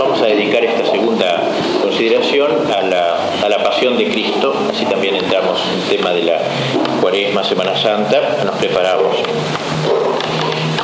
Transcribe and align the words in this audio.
vamos 0.00 0.22
a 0.22 0.26
dedicar 0.26 0.64
esta 0.64 0.90
segunda 0.90 1.42
consideración 1.82 2.50
a 2.72 2.80
la, 3.48 3.62
pasión 3.62 3.98
de 3.98 4.08
Cristo, 4.08 4.52
así 4.70 4.84
también 4.86 5.14
entramos 5.14 5.60
en 5.72 5.82
el 5.82 5.88
tema 5.88 6.12
de 6.12 6.22
la 6.22 6.40
cuaresma, 7.00 7.44
Semana 7.44 7.76
Santa, 7.76 8.42
nos 8.44 8.56
preparamos. 8.56 9.16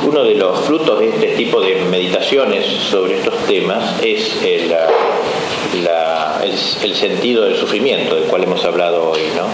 Uno 0.07 0.23
de 0.23 0.35
los 0.35 0.59
frutos 0.61 0.99
de 0.99 1.09
este 1.09 1.27
tipo 1.35 1.59
de 1.59 1.75
meditaciones 1.89 2.65
sobre 2.65 3.15
estos 3.15 3.35
temas 3.45 3.99
es 4.01 4.41
el, 4.43 4.73
el, 6.83 6.95
sentido 6.95 7.45
del 7.45 7.57
sufrimiento 7.57 8.15
del 8.15 8.25
cual 8.25 8.43
hemos 8.43 8.63
hablado 8.63 9.11
hoy, 9.11 9.23
¿no? 9.35 9.47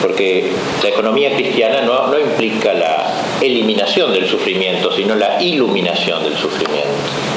porque 0.00 0.52
la 0.82 0.88
economía 0.88 1.34
cristiana 1.34 1.82
no, 1.82 2.06
no 2.06 2.18
implica 2.18 2.72
la 2.72 3.12
eliminación 3.42 4.12
del 4.12 4.26
sufrimiento, 4.28 4.92
sino 4.92 5.14
la 5.14 5.42
iluminación 5.42 6.22
del 6.22 6.36
sufrimiento 6.36 7.27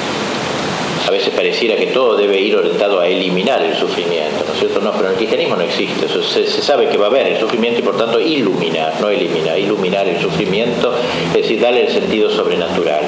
a 1.11 1.15
veces 1.17 1.33
pareciera 1.33 1.75
que 1.75 1.87
todo 1.87 2.15
debe 2.15 2.39
ir 2.39 2.55
orientado 2.55 3.01
a 3.01 3.05
eliminar 3.05 3.61
el 3.61 3.75
sufrimiento, 3.75 4.45
¿no 4.47 4.53
es 4.53 4.59
cierto? 4.59 4.79
No, 4.79 4.93
pero 4.93 5.07
en 5.07 5.11
el 5.11 5.17
cristianismo 5.17 5.57
no 5.57 5.63
existe, 5.63 6.07
se, 6.07 6.61
sabe 6.61 6.87
que 6.87 6.95
va 6.95 7.07
a 7.07 7.09
haber 7.09 7.27
el 7.27 7.37
sufrimiento 7.37 7.81
y 7.81 7.83
por 7.83 7.97
tanto 7.97 8.17
iluminar, 8.17 8.93
no 9.01 9.09
eliminar, 9.09 9.59
iluminar 9.59 10.07
el 10.07 10.21
sufrimiento, 10.21 10.93
es 11.27 11.33
decir, 11.33 11.59
darle 11.59 11.81
el 11.87 11.91
sentido 11.91 12.29
sobrenatural. 12.29 13.01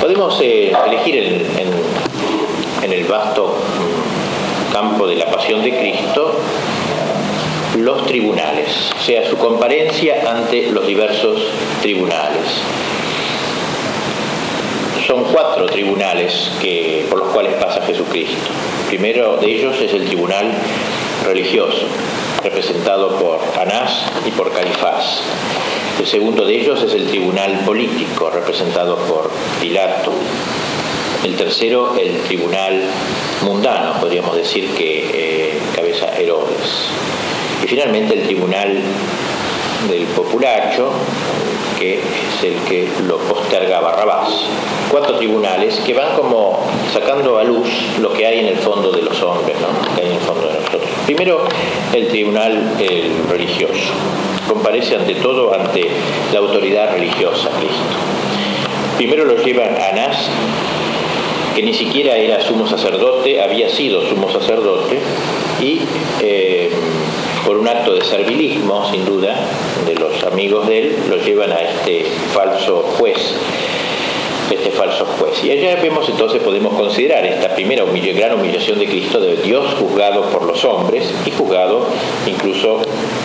Podemos 0.00 0.40
eh, 0.40 0.72
elegir 0.86 1.16
en 2.84 2.92
el 2.92 3.04
vasto 3.06 3.58
campo 4.72 5.08
de 5.08 5.16
la 5.16 5.26
pasión 5.26 5.60
de 5.64 5.76
Cristo 5.76 6.38
los 7.78 8.06
tribunales, 8.06 8.68
o 8.96 9.02
sea, 9.02 9.28
su 9.28 9.36
comparencia 9.38 10.22
ante 10.30 10.70
los 10.70 10.86
diversos 10.86 11.48
tribunales 11.82 12.62
son 15.06 15.24
cuatro 15.24 15.66
tribunales 15.66 16.50
que, 16.60 17.06
por 17.08 17.20
los 17.20 17.28
cuales 17.28 17.54
pasa 17.54 17.80
Jesucristo. 17.82 18.50
El 18.82 18.88
primero 18.88 19.36
de 19.36 19.46
ellos 19.46 19.80
es 19.80 19.92
el 19.92 20.06
tribunal 20.06 20.52
religioso, 21.24 21.86
representado 22.42 23.16
por 23.16 23.40
Anás 23.60 24.06
y 24.26 24.30
por 24.32 24.52
Caifás. 24.52 25.20
El 25.98 26.06
segundo 26.06 26.44
de 26.44 26.60
ellos 26.60 26.82
es 26.82 26.92
el 26.92 27.06
tribunal 27.06 27.60
político, 27.64 28.30
representado 28.30 28.96
por 28.96 29.30
Pilato. 29.60 30.12
El 31.24 31.36
tercero, 31.36 31.96
el 31.98 32.20
tribunal 32.22 32.82
mundano, 33.42 34.00
podríamos 34.00 34.36
decir 34.36 34.68
que 34.74 35.10
eh, 35.12 35.58
cabeza 35.74 36.16
Herodes. 36.18 36.88
Y 37.64 37.66
finalmente 37.66 38.14
el 38.14 38.26
tribunal 38.26 38.80
del 39.88 40.04
populacho, 40.08 40.90
que 41.78 41.94
es 41.94 42.44
el 42.44 42.54
que 42.68 42.88
lo 43.06 43.18
posterga 43.18 43.80
Barrabás. 43.80 44.28
Cuatro 44.90 45.16
tribunales 45.16 45.80
que 45.84 45.94
van 45.94 46.14
como 46.14 46.60
sacando 46.92 47.38
a 47.38 47.44
luz 47.44 47.68
lo 48.00 48.12
que 48.12 48.26
hay 48.26 48.40
en 48.40 48.46
el 48.46 48.56
fondo 48.56 48.90
de 48.90 49.02
los 49.02 49.22
hombres, 49.22 49.56
¿no? 49.60 49.94
que 49.94 50.02
hay 50.02 50.08
en 50.08 50.14
el 50.14 50.20
fondo 50.20 50.48
de 50.48 50.54
nosotros. 50.54 50.90
Primero, 51.04 51.44
el 51.92 52.08
tribunal 52.08 52.76
religioso. 53.28 53.92
Comparece 54.48 54.96
ante 54.96 55.14
todo 55.16 55.54
ante 55.54 55.88
la 56.32 56.38
autoridad 56.38 56.92
religiosa, 56.92 57.48
Cristo. 57.58 57.96
Primero 58.96 59.24
lo 59.24 59.36
lleva 59.42 59.64
Anás, 59.64 60.28
que 61.54 61.62
ni 61.62 61.74
siquiera 61.74 62.16
era 62.16 62.40
sumo 62.40 62.66
sacerdote, 62.66 63.42
había 63.42 63.68
sido 63.68 64.06
sumo 64.08 64.30
sacerdote, 64.30 64.98
y 65.60 65.80
eh, 66.22 66.70
por 67.46 67.56
un 67.56 67.68
acto 67.68 67.94
de 67.94 68.04
servilismo, 68.04 68.90
sin 68.90 69.04
duda, 69.04 69.34
de 69.86 69.94
los 69.94 70.22
amigos 70.24 70.66
de 70.66 70.78
él, 70.80 70.96
lo 71.08 71.16
llevan 71.18 71.52
a 71.52 71.60
este 71.60 72.04
falso 72.34 72.82
juez 72.98 73.16
este 74.50 74.70
falso 74.70 75.04
juez. 75.18 75.42
Y 75.44 75.50
allá 75.50 75.76
vemos 75.82 76.08
entonces, 76.08 76.42
podemos 76.42 76.74
considerar 76.74 77.24
esta 77.26 77.54
primera 77.54 77.84
gran 77.84 78.38
humillación 78.38 78.78
de 78.78 78.86
Cristo 78.86 79.20
de 79.20 79.36
Dios 79.36 79.74
juzgado 79.74 80.22
por 80.30 80.44
los 80.44 80.64
hombres 80.64 81.12
y 81.24 81.30
juzgado 81.30 81.86
incluso 82.26 82.82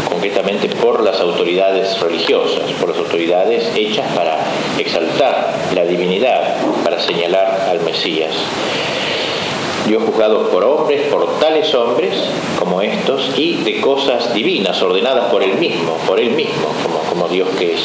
concretamente 0.10 0.68
por 0.70 1.04
las 1.04 1.20
autoridades 1.20 2.00
religiosas, 2.00 2.72
por 2.80 2.90
las 2.90 2.98
autoridades 2.98 3.72
hechas 3.76 4.06
para 4.16 4.38
exaltar 4.78 5.54
la 5.76 5.84
divinidad, 5.86 6.58
para 6.84 7.00
señalar 7.00 7.68
al 7.70 7.82
Mesías. 7.82 8.32
Dios 9.92 10.04
juzgado 10.06 10.48
por 10.48 10.64
hombres, 10.64 11.02
por 11.12 11.38
tales 11.42 11.76
hombres 11.76 12.14
como 12.58 12.82
estos, 12.82 13.38
y 13.38 13.58
de 13.58 13.82
cosas 13.82 14.34
divinas 14.34 14.82
ordenadas 14.82 15.30
por 15.30 15.44
él 15.44 15.56
mismo, 15.56 15.98
por 16.08 16.18
él 16.18 16.32
mismo, 16.32 16.70
como, 17.10 17.28
Dios 17.28 17.50
que 17.60 17.74
es. 17.74 17.82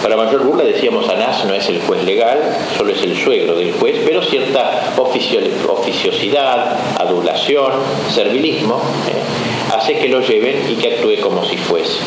Para 0.00 0.16
mayor 0.16 0.44
burla 0.44 0.62
decíamos 0.62 1.08
Anás 1.08 1.44
no 1.44 1.52
es 1.52 1.68
el 1.68 1.80
juez 1.80 2.04
legal, 2.04 2.38
solo 2.78 2.92
es 2.92 3.02
el 3.02 3.16
suegro 3.16 3.56
del 3.56 3.72
juez, 3.72 3.96
pero 4.06 4.22
cierta 4.22 4.94
oficiosidad, 4.96 6.78
adulación, 7.00 7.72
servilismo, 8.14 8.80
eh, 9.08 9.74
hace 9.76 9.98
que 9.98 10.06
lo 10.06 10.20
lleven 10.20 10.70
y 10.70 10.76
que 10.76 10.94
actúe 10.94 11.20
como 11.20 11.44
si 11.44 11.56
fuese. 11.56 11.98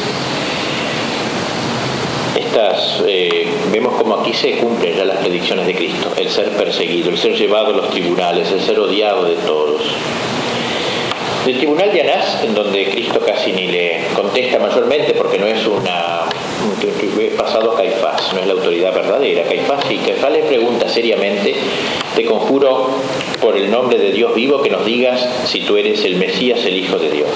Eh, 3.06 3.48
vemos 3.72 3.94
como 3.96 4.16
aquí 4.16 4.34
se 4.34 4.58
cumplen 4.58 4.96
ya 4.96 5.06
las 5.06 5.18
predicciones 5.18 5.68
de 5.68 5.76
Cristo, 5.76 6.12
el 6.18 6.30
ser 6.30 6.50
perseguido, 6.52 7.10
el 7.10 7.18
ser 7.18 7.36
llevado 7.36 7.68
a 7.68 7.78
los 7.78 7.90
tribunales, 7.90 8.52
el 8.52 8.62
ser 8.62 8.80
odiado 8.80 9.26
de 9.26 9.36
todos. 9.36 9.82
Del 11.46 11.58
tribunal 11.58 11.92
de 11.94 12.02
Anás, 12.02 12.44
en 12.44 12.56
donde 12.56 12.90
Cristo 12.90 13.20
casi 13.26 13.52
ni 13.52 13.68
le 13.68 14.02
contesta 14.16 14.60
mayormente 14.60 15.14
porque 15.14 15.38
no 15.38 15.46
es 15.46 15.66
una 15.66 16.26
pasado 17.38 17.76
Caifás, 17.76 18.34
no 18.34 18.40
es 18.40 18.48
la 18.48 18.54
autoridad 18.54 18.94
verdadera. 18.94 19.44
Caifás 19.44 19.90
y 19.90 19.98
Caifás 19.98 20.32
le 20.32 20.44
pregunta 20.44 20.90
seriamente, 20.90 21.56
te 22.16 22.26
conjuro 22.26 22.90
por 23.40 23.56
el 23.56 23.70
nombre 23.70 23.98
de 23.98 24.12
Dios 24.12 24.34
vivo 24.34 24.62
que 24.62 24.70
nos 24.70 24.86
digas 24.86 25.28
si 25.46 25.62
tú 25.62 25.78
eres 25.78 26.04
el 26.06 26.16
Mesías, 26.16 26.66
el 26.66 26.78
Hijo 26.78 26.98
de 26.98 27.12
Dios 27.12 27.30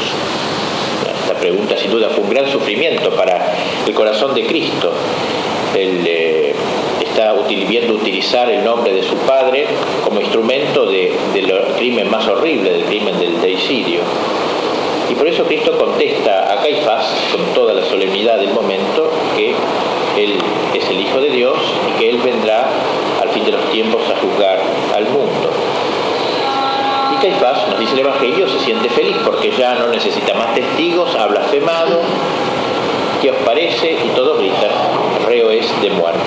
pregunta 1.34 1.78
sin 1.78 1.92
duda 1.92 2.10
fue 2.10 2.24
un 2.24 2.30
gran 2.30 2.50
sufrimiento 2.50 3.10
para 3.12 3.56
el 3.86 3.94
corazón 3.94 4.34
de 4.34 4.46
Cristo. 4.46 4.92
Él 5.76 6.04
eh, 6.06 6.54
está 7.02 7.34
viendo 7.48 7.94
utilizar 7.94 8.50
el 8.50 8.64
nombre 8.64 8.94
de 8.94 9.04
su 9.04 9.16
padre 9.18 9.66
como 10.04 10.22
instrumento 10.22 10.86
del 10.86 11.12
crimen 11.78 12.10
más 12.10 12.28
horrible, 12.28 12.72
del 12.72 12.84
crimen 12.86 13.20
del 13.20 13.42
deicidio. 13.42 14.02
Y 15.10 15.16
por 15.16 15.28
eso 15.28 15.44
Cristo 15.44 15.78
contesta 15.78 16.54
a 16.54 16.62
Caifás, 16.62 17.14
con 17.32 17.44
toda 17.54 17.74
la 17.74 17.84
solemnidad 17.84 18.38
del 18.38 18.54
momento, 18.54 19.12
que 19.36 19.50
Él 20.18 20.38
es 20.74 20.90
el 20.90 21.02
Hijo 21.02 21.20
de 21.20 21.30
Dios 21.32 21.58
y 21.90 22.00
que 22.00 22.10
Él 22.10 22.18
vendrá 22.24 22.70
al 23.22 23.30
fin 23.30 23.44
de 23.44 23.52
los 23.52 23.66
tiempos 23.72 24.02
a 24.10 24.20
juzgar 24.20 24.62
al 24.96 25.04
mundo. 25.10 25.41
Caifás, 27.22 27.68
nos 27.68 27.80
dice 27.80 27.94
el 27.94 28.00
Evangelio, 28.00 28.50
se 28.50 28.60
siente 28.62 28.90
feliz 28.90 29.16
porque 29.24 29.52
ya 29.56 29.76
no 29.76 29.90
necesita 29.90 30.34
más 30.34 30.56
testigos, 30.56 31.14
ha 31.16 31.28
blasfemado, 31.28 32.02
¿qué 33.22 33.30
os 33.30 33.38
parece? 33.46 33.92
Y 33.92 34.10
todos 34.16 34.40
gritan, 34.40 34.72
reo 35.28 35.52
es 35.52 35.68
de 35.84 35.92
muerte. 35.92 36.20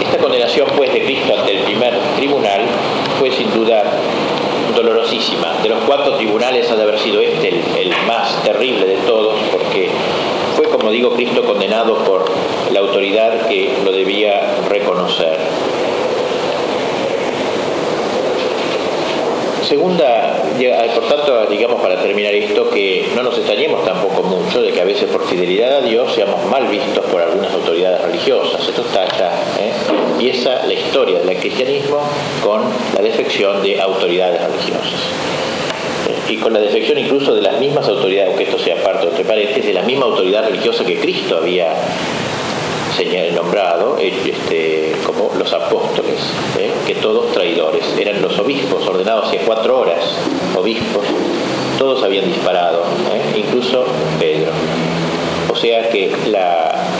Esta 0.00 0.16
condenación 0.16 0.68
pues 0.74 0.90
de 0.90 1.04
Cristo 1.04 1.34
ante 1.38 1.58
el 1.58 1.64
primer 1.64 1.98
tribunal 2.16 2.62
fue 3.18 3.30
sin 3.30 3.52
duda 3.52 3.84
dolorosísima. 4.74 5.52
De 5.62 5.68
los 5.68 5.80
cuatro 5.84 6.14
tribunales 6.14 6.70
ha 6.70 6.76
de 6.76 6.84
haber 6.84 6.98
sido 6.98 7.20
este 7.20 7.50
el, 7.50 7.62
el 7.76 7.90
más 8.06 8.42
terrible 8.42 8.86
de 8.86 8.96
todos 9.06 9.38
porque 9.52 9.90
fue, 10.56 10.66
como 10.68 10.90
digo, 10.90 11.12
Cristo 11.12 11.44
condenado 11.44 11.96
por 12.04 12.24
la 12.72 12.80
autoridad 12.80 13.48
que 13.48 13.70
lo 13.84 13.92
debía 13.92 14.40
reconocer. 14.70 15.51
Segunda, 19.72 20.36
por 20.94 21.08
tanto, 21.08 21.46
digamos 21.46 21.80
para 21.80 21.96
terminar 22.02 22.34
esto, 22.34 22.68
que 22.68 23.08
no 23.16 23.22
nos 23.22 23.38
extrañemos 23.38 23.82
tampoco 23.86 24.22
mucho 24.22 24.60
de 24.60 24.70
que 24.70 24.82
a 24.82 24.84
veces 24.84 25.10
por 25.10 25.26
fidelidad 25.26 25.76
a 25.76 25.80
Dios 25.80 26.12
seamos 26.12 26.44
mal 26.50 26.66
vistos 26.66 27.02
por 27.06 27.22
algunas 27.22 27.50
autoridades 27.54 28.02
religiosas. 28.02 28.68
Esto 28.68 28.82
está 28.82 29.06
ya, 29.16 29.30
¿eh? 29.58 29.72
empieza 30.12 30.66
la 30.66 30.74
historia 30.74 31.20
del 31.20 31.38
cristianismo 31.38 32.00
con 32.44 32.60
la 32.94 33.00
defección 33.00 33.62
de 33.62 33.80
autoridades 33.80 34.42
religiosas 34.42 35.00
y 36.28 36.36
con 36.36 36.52
la 36.52 36.60
defección 36.60 36.98
incluso 36.98 37.34
de 37.34 37.40
las 37.40 37.58
mismas 37.58 37.88
autoridades, 37.88 38.28
aunque 38.28 38.44
esto 38.44 38.58
sea 38.58 38.76
parte 38.82 39.06
entre 39.06 39.24
paréntesis, 39.24 39.64
de 39.64 39.72
la 39.72 39.82
misma 39.82 40.04
autoridad 40.04 40.44
religiosa 40.44 40.84
que 40.84 41.00
Cristo 41.00 41.38
había 41.38 41.72
nombrado 43.34 43.96
este, 43.98 44.92
como 45.06 45.32
los 45.38 45.50
apóstoles, 45.52 46.20
¿eh? 46.58 46.71
Todos 47.02 47.32
traidores, 47.32 47.84
eran 47.98 48.22
los 48.22 48.38
obispos, 48.38 48.86
ordenados 48.86 49.26
hace 49.26 49.38
cuatro 49.38 49.80
horas, 49.80 50.16
obispos, 50.56 51.04
todos 51.78 52.02
habían 52.02 52.26
disparado, 52.26 52.84
¿eh? 53.12 53.40
incluso 53.40 53.84
Pedro. 54.18 54.52
O 55.52 55.56
sea 55.56 55.88
que 55.90 56.12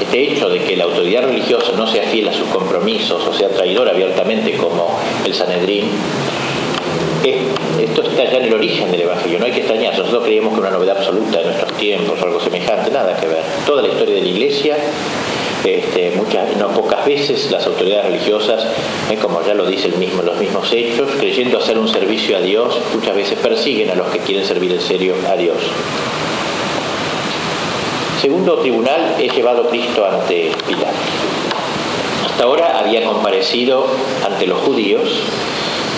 este 0.00 0.22
hecho 0.22 0.48
de 0.50 0.58
que 0.58 0.76
la 0.76 0.84
autoridad 0.84 1.22
religiosa 1.22 1.72
no 1.76 1.86
sea 1.86 2.02
fiel 2.02 2.28
a 2.28 2.32
sus 2.32 2.48
compromisos, 2.48 3.26
o 3.26 3.32
sea 3.32 3.48
traidor 3.48 3.88
abiertamente 3.88 4.56
como 4.56 4.98
el 5.24 5.32
Sanedrín, 5.32 5.84
esto 7.80 8.02
está 8.02 8.24
ya 8.24 8.38
en 8.38 8.44
el 8.46 8.54
origen 8.54 8.90
del 8.90 9.02
Evangelio, 9.02 9.38
no 9.38 9.46
hay 9.46 9.52
que 9.52 9.60
extrañarse. 9.60 10.00
Nosotros 10.00 10.24
creíamos 10.24 10.54
que 10.54 10.60
una 10.60 10.70
novedad 10.70 10.98
absoluta 10.98 11.38
de 11.38 11.44
nuestros 11.44 11.72
tiempos 11.74 12.20
o 12.20 12.24
algo 12.24 12.40
semejante, 12.40 12.90
nada 12.90 13.16
que 13.16 13.26
ver. 13.26 13.42
Toda 13.66 13.82
la 13.82 13.88
historia 13.88 14.16
de 14.16 14.22
la 14.22 14.28
Iglesia 14.28 14.76
Este, 15.64 16.12
muchas, 16.16 16.56
no 16.56 16.68
pocas 16.68 17.06
veces 17.06 17.50
las 17.52 17.64
autoridades 17.66 18.06
religiosas, 18.06 18.64
eh, 19.10 19.16
como 19.16 19.42
ya 19.42 19.54
lo 19.54 19.64
dicen 19.66 19.96
mismo, 19.98 20.22
los 20.22 20.36
mismos 20.38 20.72
hechos, 20.72 21.08
creyendo 21.18 21.58
hacer 21.58 21.78
un 21.78 21.88
servicio 21.88 22.36
a 22.36 22.40
Dios, 22.40 22.76
muchas 22.92 23.14
veces 23.14 23.38
persiguen 23.38 23.90
a 23.90 23.94
los 23.94 24.08
que 24.08 24.18
quieren 24.18 24.44
servir 24.44 24.72
en 24.72 24.80
serio 24.80 25.14
a 25.30 25.36
Dios. 25.36 25.58
Segundo 28.20 28.58
tribunal 28.58 29.16
es 29.20 29.32
llevado 29.34 29.68
Cristo 29.68 30.04
ante 30.04 30.50
Pilato. 30.66 30.92
Hasta 32.26 32.44
ahora 32.44 32.78
había 32.78 33.04
comparecido 33.04 33.86
ante 34.24 34.46
los 34.46 34.58
judíos 34.60 35.02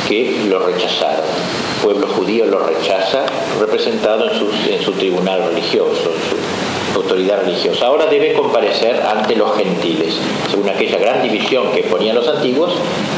que 0.08 0.44
lo 0.48 0.58
rechazaron. 0.58 1.24
El 1.24 1.82
pueblo 1.82 2.06
judío 2.08 2.46
lo 2.46 2.60
rechaza 2.60 3.26
representado 3.60 4.30
en 4.30 4.82
su 4.82 4.92
tribunal 4.92 5.42
religioso, 5.50 6.10
autoridad 6.98 7.42
religiosa. 7.44 7.86
Ahora 7.86 8.06
debe 8.06 8.32
comparecer 8.34 9.00
ante 9.02 9.36
los 9.36 9.56
gentiles, 9.56 10.14
según 10.50 10.68
aquella 10.68 10.98
gran 10.98 11.22
división 11.22 11.72
que 11.72 11.82
ponían 11.84 12.14
los 12.14 12.28
antiguos, 12.28 12.72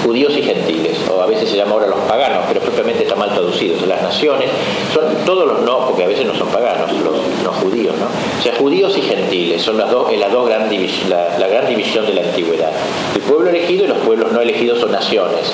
judíos 0.04 0.36
y 0.36 0.42
gentiles, 0.42 0.98
o 1.10 1.20
a 1.20 1.26
veces 1.26 1.50
se 1.50 1.56
llama 1.56 1.72
ahora 1.72 1.88
los 1.88 2.00
paganos, 2.00 2.44
pero 2.48 2.60
propiamente 2.60 3.02
está 3.02 3.16
mal 3.16 3.30
traducido. 3.30 3.84
Las 3.86 4.02
naciones 4.02 4.50
son 4.92 5.04
todos 5.24 5.46
los 5.46 5.62
no, 5.62 5.86
porque 5.86 6.04
a 6.04 6.08
veces 6.08 6.26
no 6.26 6.34
son 6.34 6.48
paganos, 6.48 6.90
los, 6.92 7.56
judíos, 7.56 7.94
¿no? 7.98 8.06
O 8.06 8.42
sea, 8.42 8.54
judíos 8.56 8.96
y 8.96 9.02
gentiles 9.02 9.62
son 9.62 9.78
las 9.78 9.90
dos, 9.90 10.14
la, 10.16 10.28
dos 10.28 10.46
gran 10.46 10.70
la, 11.08 11.38
la 11.38 11.48
gran 11.48 11.68
división 11.68 12.06
de 12.06 12.14
la 12.14 12.22
antigüedad. 12.22 12.70
El 13.14 13.22
pueblo 13.22 13.50
elegido 13.50 13.84
y 13.84 13.88
los 13.88 13.98
pueblos 13.98 14.32
no 14.32 14.40
elegidos 14.40 14.78
son 14.78 14.92
naciones. 14.92 15.52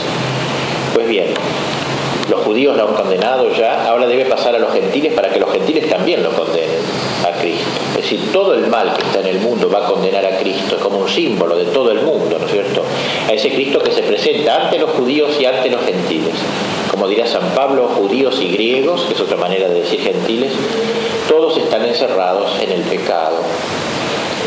Pues 0.94 1.08
bien, 1.08 1.26
los 2.30 2.40
judíos 2.40 2.76
lo 2.76 2.88
han 2.88 2.94
condenado 2.94 3.50
ya, 3.54 3.88
ahora 3.88 4.06
debe 4.06 4.26
pasar 4.26 4.54
a 4.54 4.58
los 4.58 4.72
gentiles 4.72 5.12
para 5.14 5.30
que 5.30 5.40
los 5.40 5.50
gentiles 5.50 5.88
también 5.88 6.22
lo 6.22 6.30
condenen 6.30 7.01
decir, 8.12 8.32
todo 8.32 8.54
el 8.54 8.66
mal 8.66 8.92
que 8.94 9.02
está 9.02 9.20
en 9.20 9.36
el 9.36 9.40
mundo 9.40 9.70
va 9.70 9.84
a 9.84 9.88
condenar 9.88 10.24
a 10.24 10.38
Cristo, 10.38 10.78
como 10.80 10.98
un 10.98 11.08
símbolo 11.08 11.56
de 11.56 11.66
todo 11.66 11.90
el 11.90 12.02
mundo, 12.02 12.38
¿no 12.38 12.46
es 12.46 12.52
cierto? 12.52 12.82
A 13.28 13.32
ese 13.32 13.50
Cristo 13.50 13.78
que 13.80 13.92
se 13.92 14.02
presenta 14.02 14.64
ante 14.64 14.78
los 14.78 14.90
judíos 14.90 15.30
y 15.40 15.44
ante 15.44 15.70
los 15.70 15.82
gentiles. 15.82 16.34
Como 16.90 17.08
dirá 17.08 17.26
San 17.26 17.54
Pablo, 17.54 17.88
judíos 17.88 18.38
y 18.40 18.48
griegos, 18.52 19.02
que 19.02 19.14
es 19.14 19.20
otra 19.20 19.36
manera 19.36 19.68
de 19.68 19.80
decir 19.80 20.00
gentiles, 20.00 20.52
todos 21.28 21.56
están 21.56 21.84
encerrados 21.84 22.60
en 22.60 22.72
el 22.72 22.82
pecado 22.82 23.38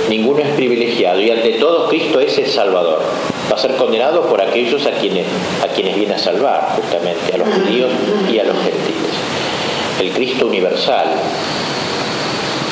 ninguno 0.09 0.39
es 0.39 0.49
privilegiado 0.55 1.19
y 1.21 1.31
ante 1.31 1.53
todo 1.53 1.87
Cristo 1.87 2.19
es 2.19 2.37
el 2.37 2.47
Salvador. 2.47 3.01
Va 3.51 3.55
a 3.55 3.59
ser 3.59 3.75
condenado 3.75 4.23
por 4.23 4.41
aquellos 4.41 4.85
a 4.85 4.91
quienes, 4.91 5.25
a 5.63 5.67
quienes 5.67 5.95
viene 5.95 6.15
a 6.15 6.19
salvar, 6.19 6.73
justamente, 6.75 7.33
a 7.33 7.37
los 7.37 7.47
judíos 7.47 7.91
y 8.31 8.39
a 8.39 8.43
los 8.43 8.55
gentiles. 8.57 9.13
El 9.99 10.11
Cristo 10.11 10.47
universal. 10.47 11.07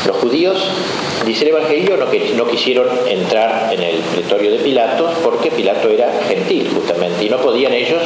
Los 0.08 0.18
judíos, 0.18 0.58
dice 1.26 1.44
el 1.44 1.50
Evangelio, 1.50 1.98
no, 1.98 2.06
no 2.06 2.48
quisieron 2.48 2.88
entrar 3.08 3.70
en 3.72 3.82
el 3.82 3.98
pretorio 4.00 4.52
de 4.52 4.58
Pilato 4.58 5.10
porque 5.24 5.50
Pilato 5.52 5.90
era 5.90 6.12
gentil, 6.28 6.70
justamente, 6.74 7.24
y 7.26 7.30
no 7.30 7.38
podían 7.38 7.74
ellos 7.74 8.02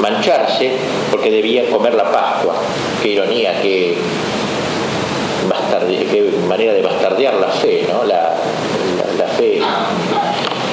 mancharse 0.00 0.72
porque 1.10 1.30
debían 1.30 1.66
comer 1.66 1.94
la 1.94 2.10
Pascua. 2.10 2.56
Qué 3.02 3.10
ironía, 3.10 3.60
qué, 3.62 3.94
manera 6.48 6.72
de 6.72 6.82
bastardear 6.82 7.34
la 7.34 7.48
fe, 7.48 7.86
¿no? 7.88 8.04
la, 8.04 8.34
fe 9.38 9.60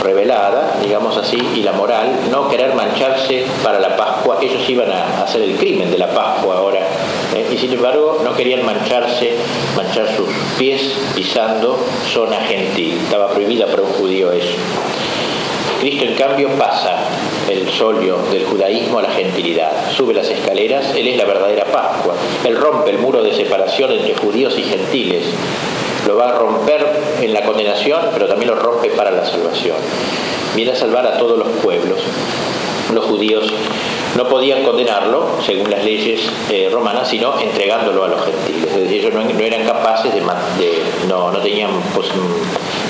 revelada, 0.04 0.78
digamos 0.82 1.16
así, 1.18 1.38
y 1.56 1.62
la 1.62 1.74
moral, 1.74 2.08
no 2.32 2.50
querer 2.50 2.74
mancharse 2.74 3.46
para 3.64 3.80
la 3.80 3.96
Pascua, 3.96 4.38
ellos 4.42 4.68
iban 4.68 4.92
a 4.92 5.24
hacer 5.24 5.42
el 5.42 5.56
crimen 5.56 5.92
de 5.92 5.98
la 5.98 6.08
Pascua 6.08 6.58
ahora, 6.58 6.82
¿eh? 7.36 7.48
y 7.52 7.58
sin 7.58 7.74
embargo 7.74 8.22
no 8.24 8.36
querían 8.36 8.66
mancharse, 8.66 9.36
manchar 9.76 10.08
sus 10.16 10.30
pies 10.58 10.82
pisando 11.16 11.80
zona 12.12 12.38
gentil, 12.42 12.98
estaba 13.04 13.30
prohibida 13.30 13.66
para 13.68 13.84
un 13.84 13.94
judío 13.94 14.32
eso. 14.32 14.56
Cristo 15.80 16.06
en 16.06 16.16
cambio 16.16 16.50
pasa 16.58 16.98
el 17.50 17.70
solio 17.70 18.18
del 18.32 18.46
judaísmo 18.46 19.00
a 19.00 19.04
la 19.04 19.12
gentilidad, 19.12 19.92
sube 19.96 20.14
las 20.14 20.28
escaleras, 20.28 20.94
Él 20.96 21.08
es 21.08 21.18
la 21.18 21.26
verdadera 21.26 21.66
Pascua, 21.66 22.16
Él 22.44 22.58
rompe 22.58 22.92
el 22.92 23.00
muro 23.00 23.24
de 23.24 23.34
separación 23.34 23.92
entre 23.94 24.14
judíos 24.16 24.58
y 24.58 24.64
gentiles, 24.64 25.24
lo 26.08 26.18
va 26.18 26.30
a 26.30 26.40
romper 26.40 26.86
en 27.22 27.34
la 27.34 27.44
condenación, 27.44 28.02
pero 28.14 28.28
también 28.28 28.52
lo 28.52 28.56
rompe 28.56 28.90
para 28.90 29.12
la 29.12 29.26
salvación. 29.26 29.78
Viene 30.56 30.72
a 30.72 30.76
salvar 30.76 31.06
a 31.06 31.18
todos 31.18 31.38
los 31.38 31.48
pueblos. 31.64 32.00
Los 32.94 33.06
judíos 33.06 33.54
no 34.20 34.28
podían 34.28 34.64
condenarlo, 34.64 35.38
según 35.46 35.72
las 35.72 35.82
leyes 35.82 36.20
eh, 36.52 36.70
romanas, 36.70 37.08
sino 37.08 37.40
entregándolo 37.40 38.04
a 38.04 38.10
los 38.10 38.22
gentiles. 38.26 38.70
Es 38.70 38.82
decir, 38.84 39.06
ellos 39.06 39.14
no, 39.14 39.40
eran 39.40 39.64
capaces 39.64 40.14
de, 40.14 40.22
no, 41.08 41.32
no, 41.32 41.40
tenían 41.40 41.72
pues, 41.96 42.10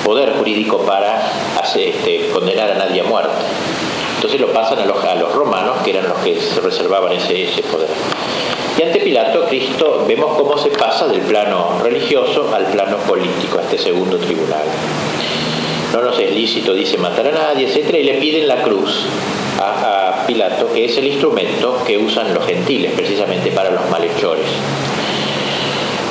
poder 0.04 0.32
jurídico 0.36 0.78
para 0.78 1.22
este, 1.62 2.30
condenar 2.32 2.72
a 2.72 2.74
nadie 2.74 3.02
a 3.02 3.04
muerte. 3.04 3.30
Entonces 4.16 4.40
lo 4.40 4.48
pasan 4.52 4.80
a 4.80 4.86
los, 4.86 5.32
romanos, 5.32 5.76
que 5.84 5.90
eran 5.90 6.08
los 6.08 6.18
que 6.18 6.40
se 6.40 6.60
reservaban 6.60 7.12
ese, 7.12 7.44
ese 7.44 7.62
poder. 7.62 7.90
Y 8.76 8.82
ante 8.82 8.98
Pilato, 8.98 9.44
Cristo, 9.44 10.04
vemos 10.08 10.36
cómo 10.36 10.58
se 10.58 10.70
pasa 10.70 11.06
del 11.06 11.20
plano 11.20 11.78
religioso 11.80 12.52
al 12.52 12.64
plano 12.64 12.96
político, 13.06 13.60
a 13.60 13.62
este 13.62 13.78
segundo 13.78 14.18
tribunal. 14.18 14.64
No 15.92 16.02
nos 16.02 16.18
es 16.18 16.34
lícito, 16.34 16.74
dice, 16.74 16.98
matar 16.98 17.28
a 17.28 17.30
nadie, 17.30 17.68
etc. 17.68 17.94
Y 18.00 18.02
le 18.02 18.14
piden 18.14 18.48
la 18.48 18.62
cruz 18.64 19.06
Pilato, 20.30 20.72
que 20.72 20.84
es 20.84 20.96
el 20.96 21.08
instrumento 21.08 21.82
que 21.84 21.98
usan 21.98 22.32
los 22.32 22.46
gentiles 22.46 22.92
precisamente 22.92 23.50
para 23.50 23.68
los 23.72 23.90
malhechores. 23.90 24.46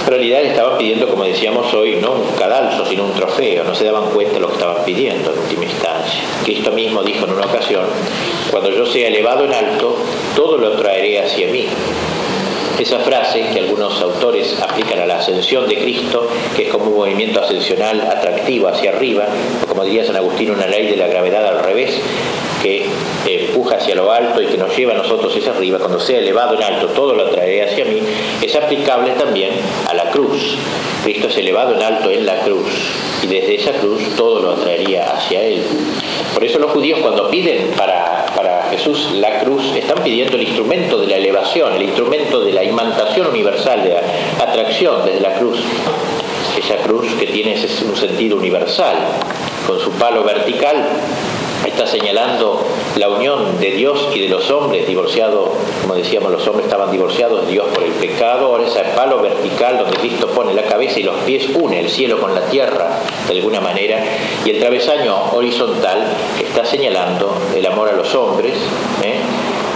En 0.04 0.12
realidad 0.12 0.42
estaban 0.42 0.78
pidiendo, 0.78 1.08
como 1.08 1.24
decíamos 1.24 1.74
hoy, 1.74 1.96
no 2.02 2.12
un 2.12 2.36
cadalso, 2.38 2.86
sino 2.86 3.06
un 3.06 3.14
trofeo, 3.14 3.64
no 3.64 3.74
se 3.74 3.86
daban 3.86 4.10
cuenta 4.10 4.34
de 4.34 4.40
lo 4.42 4.48
que 4.48 4.56
estaban 4.56 4.84
pidiendo 4.84 5.32
en 5.32 5.40
última 5.40 5.64
instancia. 5.64 6.22
Cristo 6.44 6.74
mismo 6.74 7.02
dijo 7.02 7.28
en 7.28 7.32
una 7.32 7.46
ocasión, 7.46 7.86
cuando 8.52 8.72
yo 8.72 8.86
sea 8.86 9.08
elevado 9.08 9.46
en 9.46 9.54
alto, 9.54 9.96
todo 10.36 10.58
lo 10.58 10.72
traeré 10.72 11.22
hacia 11.22 11.48
mí. 11.48 11.68
Esa 12.78 13.00
frase 13.00 13.46
que 13.54 13.60
algunos 13.60 14.02
autores 14.02 14.60
aplican 14.62 15.00
a 15.00 15.06
la 15.06 15.20
ascensión 15.20 15.66
de 15.70 15.78
Cristo, 15.78 16.28
que 16.58 16.64
es 16.64 16.70
como 16.70 16.92
un 16.92 16.98
movimiento 16.98 17.40
ascensional 17.40 18.02
atractivo 18.02 18.68
hacia 18.68 18.92
arriba, 18.92 19.28
o 19.64 19.68
como 19.68 19.86
diría 19.86 20.04
San 20.04 20.18
Agustín, 20.18 20.52
una 20.52 20.68
ley 20.68 20.88
de 20.88 20.98
la 20.98 21.08
gravedad 21.08 21.46
al 21.48 21.64
revés, 21.64 22.02
que 22.62 22.86
hacia 23.76 23.96
lo 23.96 24.12
alto 24.12 24.42
y 24.42 24.48
que 24.48 24.58
nos 24.58 24.76
lleva 24.76 24.94
a 24.94 24.98
nosotros 24.98 25.36
hacia 25.36 25.52
arriba, 25.52 25.80
cuando 25.80 26.00
sea 26.00 26.20
elevado 26.20 26.56
en 26.56 26.64
alto, 26.64 26.88
todo 26.88 27.14
lo 27.14 27.30
traeré 27.30 27.64
hacia 27.64 27.86
mí, 27.86 28.02
es 28.42 28.56
aplicable 28.56 29.12
también 29.12 29.52
a 29.88 29.94
la 29.94 30.10
cruz. 30.12 30.56
Cristo 31.04 31.28
es 31.28 31.38
elevado 31.38 31.76
en 31.76 31.82
alto 31.82 32.12
en 32.12 32.26
la 32.26 32.42
cruz 32.42 32.68
y 33.24 33.28
desde 33.28 33.56
esa 33.56 33.72
cruz 33.74 34.02
todo 34.16 34.42
lo 34.42 34.52
atraería 34.52 35.12
hacia 35.14 35.42
Él. 35.42 35.64
Por 36.34 36.44
eso 36.44 36.60
los 36.60 36.72
judíos 36.72 37.00
cuando 37.00 37.30
piden 37.30 37.72
para, 37.78 38.26
para 38.36 38.70
Jesús 38.70 39.12
la 39.14 39.40
cruz, 39.40 39.64
están 39.76 40.04
pidiendo 40.04 40.36
el 40.36 40.44
instrumento 40.44 41.00
de 41.00 41.08
la 41.08 41.16
elevación, 41.18 41.74
el 41.74 41.84
instrumento 41.84 42.42
de 42.42 42.54
la 42.54 42.64
imantación 42.64 43.28
universal, 43.28 43.84
de 43.84 43.90
la 43.90 44.02
atracción 44.44 45.06
desde 45.06 45.22
la 45.22 45.34
cruz. 45.36 45.60
Esa 46.58 46.76
cruz 46.84 47.08
que 47.20 47.28
tiene 47.28 47.56
un 47.88 47.96
sentido 47.96 48.38
universal, 48.38 48.98
con 49.66 49.80
su 49.80 49.92
palo 49.92 50.24
vertical 50.24 50.76
está 51.66 51.86
señalando 51.86 52.66
la 53.00 53.08
unión 53.08 53.58
de 53.62 53.72
Dios 53.72 54.10
y 54.14 54.20
de 54.20 54.28
los 54.28 54.52
hombres 54.52 54.86
divorciados, 54.86 55.52
como 55.82 55.96
decíamos, 55.96 56.34
los 56.34 56.46
hombres 56.48 56.66
estaban 56.66 56.92
divorciados 56.92 57.46
de 57.46 57.54
Dios 57.54 57.66
por 57.74 57.82
el 57.82 57.94
pecado, 57.94 58.48
ahora 58.48 58.68
ese 58.68 58.82
palo 58.94 59.22
vertical 59.22 59.78
donde 59.78 59.96
Cristo 59.98 60.28
pone 60.28 60.54
la 60.54 60.64
cabeza 60.64 61.00
y 61.00 61.04
los 61.04 61.16
pies 61.22 61.48
une 61.56 61.80
el 61.80 61.90
cielo 61.90 62.20
con 62.20 62.36
la 62.36 62.42
tierra 62.48 63.00
de 63.26 63.36
alguna 63.38 63.62
manera, 63.62 64.04
y 64.44 64.50
el 64.50 64.60
travesaño 64.60 65.32
horizontal 65.32 66.08
está 66.44 66.66
señalando 66.66 67.34
el 67.56 67.66
amor 67.66 67.88
a 67.88 67.94
los 67.94 68.14
hombres, 68.16 68.56
¿eh? 69.02 69.16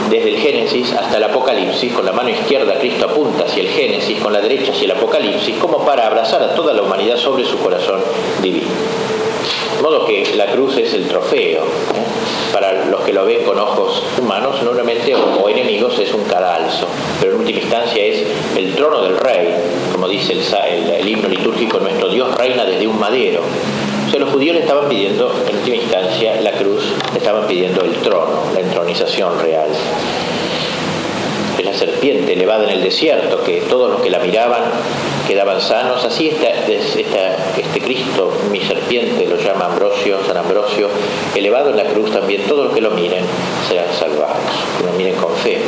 desde 0.09 0.29
el 0.29 0.37
Génesis 0.37 0.91
hasta 0.91 1.15
el 1.15 1.23
Apocalipsis, 1.23 1.93
con 1.93 2.05
la 2.05 2.11
mano 2.11 2.29
izquierda 2.29 2.77
Cristo 2.77 3.05
apunta 3.05 3.45
hacia 3.45 3.63
el 3.63 3.69
Génesis, 3.69 4.19
con 4.19 4.33
la 4.33 4.41
derecha 4.41 4.73
hacia 4.73 4.83
el 4.83 4.91
Apocalipsis, 4.91 5.55
como 5.59 5.85
para 5.85 6.07
abrazar 6.07 6.43
a 6.43 6.53
toda 6.55 6.73
la 6.73 6.81
humanidad 6.81 7.15
sobre 7.15 7.45
su 7.45 7.57
corazón 7.59 8.01
divino. 8.41 8.67
De 9.77 9.81
modo 9.81 10.05
que 10.05 10.35
la 10.35 10.47
cruz 10.47 10.77
es 10.77 10.93
el 10.93 11.07
trofeo. 11.07 11.63
¿eh? 11.63 12.12
Para 12.53 12.85
los 12.85 13.01
que 13.01 13.11
lo 13.11 13.25
ven 13.25 13.43
con 13.43 13.57
ojos 13.57 14.03
humanos, 14.21 14.61
normalmente 14.61 15.15
o 15.15 15.49
enemigos 15.49 15.97
es 15.97 16.13
un 16.13 16.23
cadalso, 16.25 16.87
pero 17.19 17.33
en 17.33 17.39
última 17.39 17.59
instancia 17.59 18.05
es 18.05 18.27
el 18.55 18.75
trono 18.75 19.01
del 19.01 19.17
rey, 19.17 19.49
como 19.91 20.07
dice 20.07 20.33
el, 20.33 21.07
himno 21.07 21.29
litúrgico, 21.29 21.79
nuestro 21.79 22.09
Dios 22.09 22.35
reina 22.35 22.63
desde 22.63 22.87
un 22.87 22.99
madero. 22.99 23.41
O 24.07 24.11
sea, 24.11 24.19
los 24.19 24.29
judíos 24.29 24.55
le 24.55 24.61
estaban 24.61 24.87
pidiendo, 24.87 25.33
en 25.49 25.55
última 25.57 25.77
instancia, 25.77 26.39
la 26.41 26.51
cruz, 26.51 26.83
le 27.11 27.17
estaban 27.17 27.47
pidiendo 27.47 27.81
el 27.81 27.93
trono, 27.95 28.43
la 28.53 28.59
entronización 28.59 29.39
real 29.41 29.69
es 31.57 31.65
la 31.65 31.73
serpiente 31.73 32.33
elevada 32.33 32.65
en 32.65 32.71
el 32.71 32.83
desierto, 32.83 33.43
que 33.43 33.61
todos 33.61 33.91
los 33.91 34.01
que 34.01 34.09
la 34.09 34.19
miraban 34.19 34.63
quedaban 35.27 35.61
sanos. 35.61 36.03
Así 36.05 36.29
este 36.29 37.81
Cristo, 37.81 38.31
mi 38.51 38.61
serpiente, 38.61 39.25
lo 39.25 39.37
llama 39.37 39.65
Ambrosio, 39.65 40.19
San 40.25 40.37
Ambrosio, 40.37 40.89
elevado 41.35 41.71
en 41.71 41.77
la 41.77 41.85
cruz 41.85 42.11
también, 42.11 42.43
todos 42.43 42.65
los 42.65 42.73
que 42.73 42.81
lo 42.81 42.91
miren 42.91 43.23
serán 43.67 43.87
salvados, 43.97 44.37
que 44.77 44.85
lo 44.85 44.93
miren 44.93 45.15
con 45.15 45.33
fe. 45.37 45.59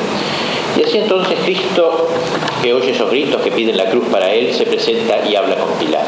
Y 0.77 0.83
así 0.83 0.97
entonces 0.97 1.37
Cristo, 1.45 2.09
que 2.61 2.73
oye 2.73 2.91
esos 2.91 3.09
gritos 3.09 3.41
que 3.41 3.51
piden 3.51 3.77
la 3.77 3.89
cruz 3.89 4.05
para 4.11 4.33
él, 4.33 4.53
se 4.53 4.65
presenta 4.65 5.25
y 5.27 5.35
habla 5.35 5.55
con 5.55 5.69
Pilato. 5.79 6.05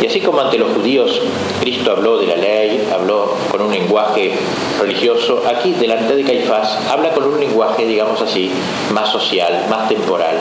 Y 0.00 0.06
así 0.06 0.20
como 0.20 0.40
ante 0.40 0.58
los 0.58 0.72
judíos 0.72 1.20
Cristo 1.60 1.92
habló 1.92 2.18
de 2.18 2.26
la 2.26 2.36
ley, 2.36 2.88
habló 2.92 3.36
con 3.50 3.62
un 3.62 3.72
lenguaje 3.72 4.32
religioso, 4.78 5.42
aquí 5.48 5.72
delante 5.72 6.14
de 6.14 6.24
Caifás 6.24 6.78
habla 6.90 7.10
con 7.14 7.24
un 7.24 7.40
lenguaje, 7.40 7.86
digamos 7.86 8.20
así, 8.20 8.50
más 8.92 9.10
social, 9.10 9.66
más 9.70 9.88
temporal. 9.88 10.36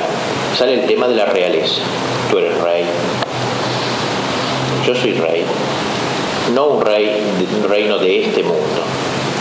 Sale 0.58 0.76
el 0.76 0.86
tema 0.86 1.08
de 1.08 1.16
la 1.16 1.26
realeza. 1.26 1.82
Tú 2.30 2.38
eres 2.38 2.56
rey. 2.62 2.86
Yo 4.86 4.94
soy 4.94 5.14
rey. 5.14 5.44
No 6.54 6.68
un 6.68 6.86
rey, 6.86 7.24
un 7.60 7.68
reino 7.68 7.98
de 7.98 8.24
este 8.26 8.44
mundo. 8.44 8.84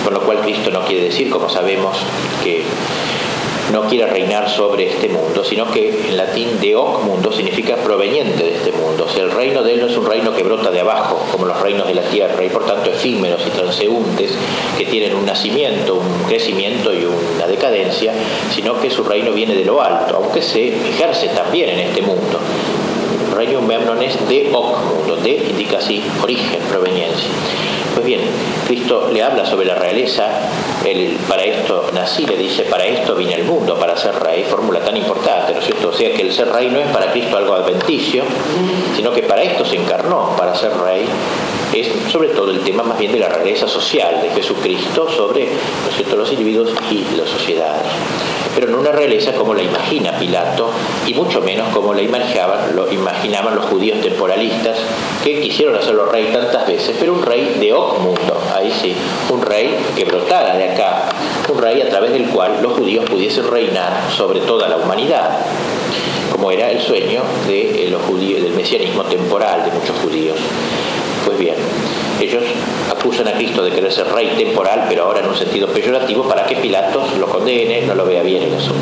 Con 0.04 0.14
lo 0.14 0.20
cual 0.22 0.40
Cristo 0.40 0.70
no 0.70 0.84
quiere 0.84 1.04
decir, 1.04 1.28
como 1.28 1.50
sabemos, 1.50 1.98
que 2.42 2.64
no 3.70 3.82
quiere 3.82 4.06
reinar 4.06 4.48
sobre 4.50 4.88
este 4.88 5.08
mundo, 5.08 5.44
sino 5.44 5.70
que 5.70 6.08
en 6.08 6.16
latín 6.16 6.60
de 6.60 6.74
hoc 6.74 7.04
mundo 7.04 7.30
significa 7.32 7.76
proveniente 7.76 8.42
de 8.42 8.56
este 8.56 8.72
mundo. 8.72 9.04
O 9.04 9.08
sea, 9.08 9.22
el 9.24 9.30
reino 9.30 9.62
de 9.62 9.74
él 9.74 9.80
no 9.80 9.86
es 9.86 9.96
un 9.96 10.06
reino 10.06 10.34
que 10.34 10.42
brota 10.42 10.70
de 10.70 10.80
abajo, 10.80 11.24
como 11.30 11.46
los 11.46 11.60
reinos 11.60 11.86
de 11.86 11.94
la 11.94 12.02
tierra, 12.02 12.42
y 12.44 12.48
por 12.48 12.66
tanto 12.66 12.90
efímeros 12.90 13.42
y 13.46 13.50
transeúntes 13.50 14.32
que 14.76 14.86
tienen 14.86 15.14
un 15.14 15.26
nacimiento, 15.26 15.94
un 15.94 16.24
crecimiento 16.28 16.92
y 16.92 17.04
una 17.04 17.46
decadencia, 17.46 18.12
sino 18.54 18.80
que 18.80 18.90
su 18.90 19.04
reino 19.04 19.32
viene 19.32 19.54
de 19.54 19.64
lo 19.64 19.80
alto, 19.80 20.16
aunque 20.16 20.42
se 20.42 20.68
ejerce 20.68 21.28
también 21.28 21.70
en 21.70 21.78
este 21.80 22.02
mundo. 22.02 22.40
Reino 23.34 23.62
memnon 23.62 24.02
es 24.02 24.28
de 24.28 24.50
hoc 24.52 24.78
mundo, 24.84 25.16
de 25.16 25.30
indica 25.50 25.78
así 25.78 26.02
origen, 26.22 26.60
proveniencia. 26.68 27.28
Pues 27.94 28.06
bien, 28.06 28.20
Cristo 28.66 29.10
le 29.12 29.22
habla 29.22 29.44
sobre 29.44 29.66
la 29.66 29.74
realeza, 29.74 30.28
el, 30.84 31.16
para 31.28 31.44
esto 31.44 31.90
nací, 31.92 32.26
le 32.26 32.36
dice, 32.36 32.64
para 32.64 32.84
esto 32.84 33.14
vine 33.14 33.34
al 33.34 33.44
mundo, 33.44 33.78
para 33.78 33.96
ser 33.96 34.14
rey, 34.22 34.44
fórmula 34.44 34.80
tan 34.80 34.96
importante, 34.96 35.52
¿no 35.52 35.60
es 35.60 35.64
cierto? 35.64 35.88
O 35.88 35.92
sea 35.92 36.12
que 36.12 36.22
el 36.22 36.32
ser 36.32 36.48
rey 36.48 36.68
no 36.70 36.80
es 36.80 36.88
para 36.88 37.12
Cristo 37.12 37.36
algo 37.36 37.54
adventicio, 37.54 38.24
sino 38.96 39.12
que 39.12 39.22
para 39.22 39.42
esto 39.42 39.64
se 39.64 39.76
encarnó, 39.76 40.34
para 40.36 40.54
ser 40.54 40.72
rey, 40.78 41.06
es 41.72 41.88
sobre 42.10 42.28
todo 42.28 42.50
el 42.50 42.60
tema 42.60 42.82
más 42.82 42.98
bien 42.98 43.12
de 43.12 43.18
la 43.18 43.28
realeza 43.28 43.66
social 43.66 44.20
de 44.22 44.30
Jesucristo 44.30 45.08
sobre 45.10 45.48
los 46.16 46.32
individuos 46.32 46.70
y 46.90 47.16
las 47.16 47.28
sociedades 47.28 47.86
pero 48.54 48.68
no 48.68 48.78
una 48.78 48.92
realeza 48.92 49.32
como 49.32 49.54
la 49.54 49.62
imagina 49.62 50.12
Pilato 50.18 50.70
y 51.06 51.14
mucho 51.14 51.40
menos 51.40 51.68
como 51.68 51.94
la 51.94 52.02
imaginaban, 52.02 52.76
lo 52.76 52.90
imaginaban 52.92 53.54
los 53.54 53.64
judíos 53.66 54.00
temporalistas 54.00 54.76
que 55.24 55.40
quisieron 55.40 55.76
hacerlo 55.76 56.06
rey 56.06 56.28
tantas 56.32 56.66
veces, 56.66 56.96
pero 56.98 57.14
un 57.14 57.22
rey 57.22 57.56
de 57.58 57.72
hoc 57.72 57.98
mundo, 58.00 58.42
ahí 58.54 58.72
sí, 58.80 58.94
un 59.30 59.42
rey 59.42 59.74
que 59.96 60.04
brotara 60.04 60.56
de 60.56 60.70
acá, 60.70 61.08
un 61.48 61.60
rey 61.60 61.80
a 61.80 61.88
través 61.88 62.12
del 62.12 62.26
cual 62.26 62.58
los 62.62 62.72
judíos 62.72 63.04
pudiesen 63.08 63.50
reinar 63.50 64.10
sobre 64.16 64.40
toda 64.40 64.68
la 64.68 64.76
humanidad 64.76 65.38
como 66.30 66.50
era 66.50 66.70
el 66.70 66.80
sueño 66.80 67.22
de 67.46 67.88
los 67.90 68.02
judíos, 68.02 68.42
del 68.42 68.54
mesianismo 68.54 69.04
temporal 69.04 69.64
de 69.64 69.70
muchos 69.70 69.96
judíos. 69.98 70.36
Bien, 71.42 71.56
ellos 72.20 72.44
acusan 72.88 73.26
a 73.26 73.32
Cristo 73.32 73.64
de 73.64 73.72
querer 73.72 73.90
ser 73.90 74.06
rey 74.12 74.28
temporal, 74.38 74.86
pero 74.88 75.02
ahora 75.02 75.18
en 75.18 75.26
un 75.26 75.34
sentido 75.34 75.66
peyorativo, 75.66 76.22
para 76.22 76.46
que 76.46 76.54
Pilatos 76.54 77.18
lo 77.18 77.26
condene, 77.26 77.82
no 77.84 77.96
lo 77.96 78.04
vea 78.04 78.22
bien 78.22 78.44
el 78.44 78.54
asunto. 78.54 78.78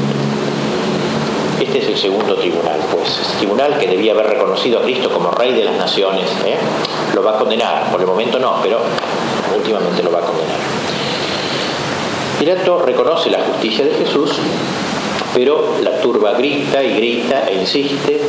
Este 1.59 1.79
es 1.79 1.89
el 1.89 1.97
segundo 1.97 2.35
tribunal, 2.35 2.79
pues. 2.93 3.19
tribunal 3.39 3.79
que 3.79 3.87
debía 3.87 4.13
haber 4.13 4.27
reconocido 4.27 4.81
a 4.81 4.83
Cristo 4.83 5.09
como 5.09 5.31
rey 5.31 5.55
de 5.55 5.65
las 5.65 5.77
naciones, 5.77 6.27
¿eh? 6.45 6.57
lo 7.15 7.23
va 7.23 7.37
a 7.37 7.39
condenar. 7.39 7.91
Por 7.91 8.03
el 8.03 8.07
momento 8.07 8.39
no, 8.39 8.57
pero 8.63 8.79
últimamente 9.57 10.03
lo 10.03 10.13
va 10.13 10.19
a 10.19 10.23
condenar. 10.23 10.59
Pilato 12.39 12.83
reconoce 12.83 13.31
la 13.31 13.41
justicia 13.41 13.87
de 13.87 13.95
Jesús, 13.95 14.33
pero 15.33 15.77
la 15.83 15.99
turba 16.03 16.33
grita 16.33 16.85
y 16.85 16.95
grita 16.95 17.49
e 17.49 17.55
insiste 17.55 18.21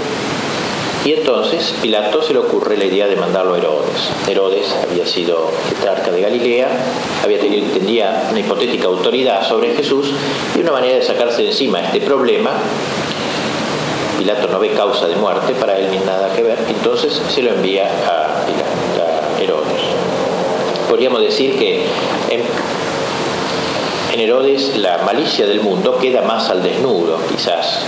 y 1.03 1.13
entonces 1.13 1.74
Pilato 1.81 2.22
se 2.22 2.34
le 2.34 2.39
ocurre 2.39 2.77
la 2.77 2.86
idea 2.86 3.08
de 3.08 3.15
mandarlo 3.15 3.55
a 3.55 3.58
Herodes. 3.58 4.10
Herodes 4.27 4.75
había 4.88 5.05
sido 5.05 5.51
tetrarca 5.70 6.12
de 6.12 6.22
Galilea, 6.22 6.67
había 7.24 7.39
tenido, 7.39 7.65
tenía 7.72 8.27
una 8.29 8.39
hipotética 8.39 8.86
autoridad 8.86 9.48
sobre 9.48 9.74
Jesús 9.74 10.13
y 10.55 10.60
una 10.60 10.74
manera 10.74 10.96
de 10.96 11.01
sacarse 11.01 11.41
de 11.41 11.50
encima 11.50 11.81
este 11.81 12.01
problema. 12.01 12.51
Pilato 14.20 14.48
no 14.50 14.60
ve 14.60 14.70
causa 14.70 15.08
de 15.08 15.15
muerte 15.15 15.53
para 15.55 15.79
él 15.79 15.89
ni 15.89 15.98
nada 15.98 16.31
que 16.36 16.43
ver, 16.43 16.60
entonces 16.70 17.20
se 17.29 17.41
lo 17.41 17.51
envía 17.51 17.89
a, 18.08 18.46
Herodes. 19.41 19.81
Podríamos 20.88 21.22
decir 21.22 21.58
que 21.58 21.84
en 24.13 24.20
Herodes 24.20 24.77
la 24.77 25.00
malicia 25.00 25.48
del 25.48 25.62
mundo 25.62 25.98
queda 25.98 26.22
más 26.22 26.48
al 26.51 26.62
desnudo, 26.62 27.17
quizás, 27.27 27.79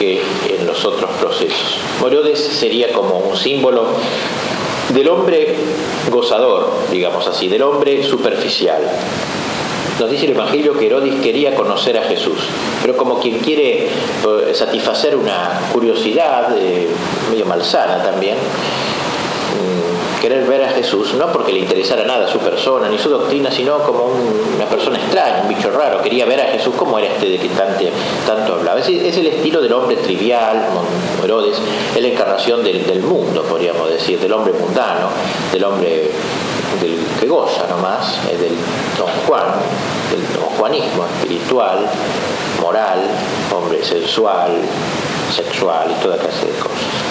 que 0.00 0.22
en 0.48 0.66
los 0.66 0.82
otros 0.86 1.10
procesos. 1.20 1.78
Herodes 2.04 2.40
sería 2.40 2.90
como 2.92 3.18
un 3.18 3.36
símbolo 3.36 3.86
del 4.94 5.08
hombre 5.10 5.54
gozador, 6.10 6.72
digamos 6.90 7.26
así, 7.26 7.48
del 7.48 7.62
hombre 7.62 8.02
superficial. 8.02 8.80
Nos 10.00 10.10
dice 10.10 10.24
el 10.24 10.32
Evangelio 10.32 10.76
que 10.78 10.86
Herodes 10.86 11.14
quería 11.20 11.54
conocer 11.54 11.98
a 11.98 12.02
Jesús, 12.04 12.38
pero 12.80 12.96
como 12.96 13.20
quien 13.20 13.40
quiere 13.40 13.84
eh, 13.84 13.88
satisfacer 14.54 15.14
una 15.14 15.68
curiosidad 15.70 16.56
eh, 16.56 16.88
medio 17.30 17.44
malsana 17.44 18.02
también, 18.02 18.38
querer 20.20 20.46
ver 20.46 20.62
a 20.64 20.68
Jesús, 20.68 21.14
no 21.14 21.32
porque 21.32 21.52
le 21.52 21.60
interesara 21.60 22.04
nada 22.04 22.28
su 22.28 22.38
persona 22.38 22.88
ni 22.88 22.98
su 22.98 23.08
doctrina, 23.08 23.50
sino 23.50 23.78
como 23.78 24.04
una 24.56 24.66
persona 24.66 24.98
extraña, 24.98 25.42
un 25.42 25.48
bicho 25.48 25.70
raro. 25.70 26.02
Quería 26.02 26.26
ver 26.26 26.40
a 26.40 26.46
Jesús 26.46 26.74
como 26.76 26.98
era 26.98 27.08
este 27.08 27.26
de 27.26 27.38
que 27.38 27.48
tanto, 27.48 27.84
tanto 28.26 28.54
hablaba. 28.54 28.78
Es, 28.78 28.88
el 28.88 29.26
estilo 29.26 29.60
del 29.60 29.72
hombre 29.72 29.96
trivial, 29.96 30.62
Herodes, 31.24 31.56
es 31.96 32.02
la 32.02 32.08
encarnación 32.08 32.62
del, 32.62 33.00
mundo, 33.00 33.42
podríamos 33.44 33.88
decir, 33.88 34.20
del 34.20 34.32
hombre 34.32 34.52
mundano, 34.52 35.08
del 35.52 35.64
hombre 35.64 36.10
del 36.80 36.98
que 37.18 37.26
goza 37.26 37.66
nomás, 37.68 38.18
del 38.26 38.54
don 38.98 39.08
Juan, 39.26 39.54
del 40.10 40.20
don 40.34 40.50
Juanismo 40.58 41.06
espiritual, 41.06 41.86
moral, 42.60 43.00
hombre 43.54 43.82
sensual, 43.82 44.52
sexual 45.34 45.90
y 45.90 46.02
toda 46.02 46.18
clase 46.18 46.46
de 46.46 46.52
cosas. 46.52 47.10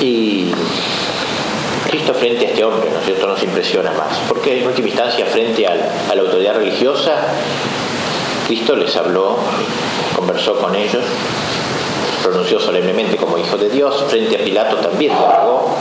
Y 0.00 0.52
Cristo 1.90 2.14
frente 2.14 2.46
a 2.46 2.50
este 2.50 2.64
hombre, 2.64 2.90
¿no 2.90 2.98
es 2.98 3.04
cierto?, 3.04 3.26
nos 3.26 3.42
impresiona 3.42 3.92
más. 3.92 4.18
Porque 4.28 4.60
en 4.60 4.66
última 4.66 4.88
instancia, 4.88 5.26
frente 5.26 5.66
a 5.66 5.74
la 6.14 6.20
autoridad 6.20 6.56
religiosa, 6.56 7.12
Cristo 8.46 8.76
les 8.76 8.94
habló, 8.96 9.36
conversó 10.16 10.56
con 10.58 10.74
ellos, 10.74 11.02
pronunció 12.22 12.58
solemnemente 12.60 13.16
como 13.16 13.38
hijo 13.38 13.56
de 13.56 13.68
Dios, 13.68 14.04
frente 14.08 14.36
a 14.36 14.44
Pilato 14.44 14.76
también 14.76 15.12
dialogó, 15.12 15.74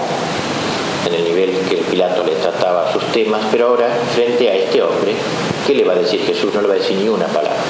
en 1.06 1.14
el 1.14 1.24
nivel 1.24 1.52
que 1.70 1.78
Pilato 1.78 2.24
le 2.24 2.36
trataba 2.36 2.92
sus 2.92 3.04
temas, 3.12 3.42
pero 3.52 3.68
ahora, 3.68 3.88
frente 4.14 4.50
a 4.50 4.56
este 4.56 4.82
hombre, 4.82 5.14
¿qué 5.68 5.74
le 5.74 5.84
va 5.84 5.94
a 5.94 5.98
decir 5.98 6.22
Jesús? 6.26 6.54
No 6.54 6.62
le 6.62 6.68
va 6.68 6.74
a 6.76 6.78
decir 6.78 6.98
ni 6.98 7.10
una 7.10 7.28
palabra. 7.28 7.62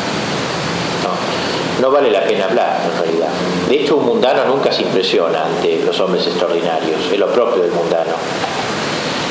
No, 1.84 1.92
vale 1.92 2.10
la 2.10 2.22
pena 2.22 2.46
hablar, 2.46 2.80
en 2.82 3.04
realidad. 3.04 3.28
De 3.68 3.76
hecho, 3.76 3.98
un 3.98 4.06
mundano 4.06 4.46
nunca 4.46 4.72
se 4.72 4.84
impresiona 4.84 5.48
ante 5.48 5.84
los 5.86 6.00
hombres 6.00 6.26
extraordinarios, 6.26 7.12
es 7.12 7.20
lo 7.20 7.28
propio 7.28 7.62
del 7.62 7.74
mundano. 7.74 8.14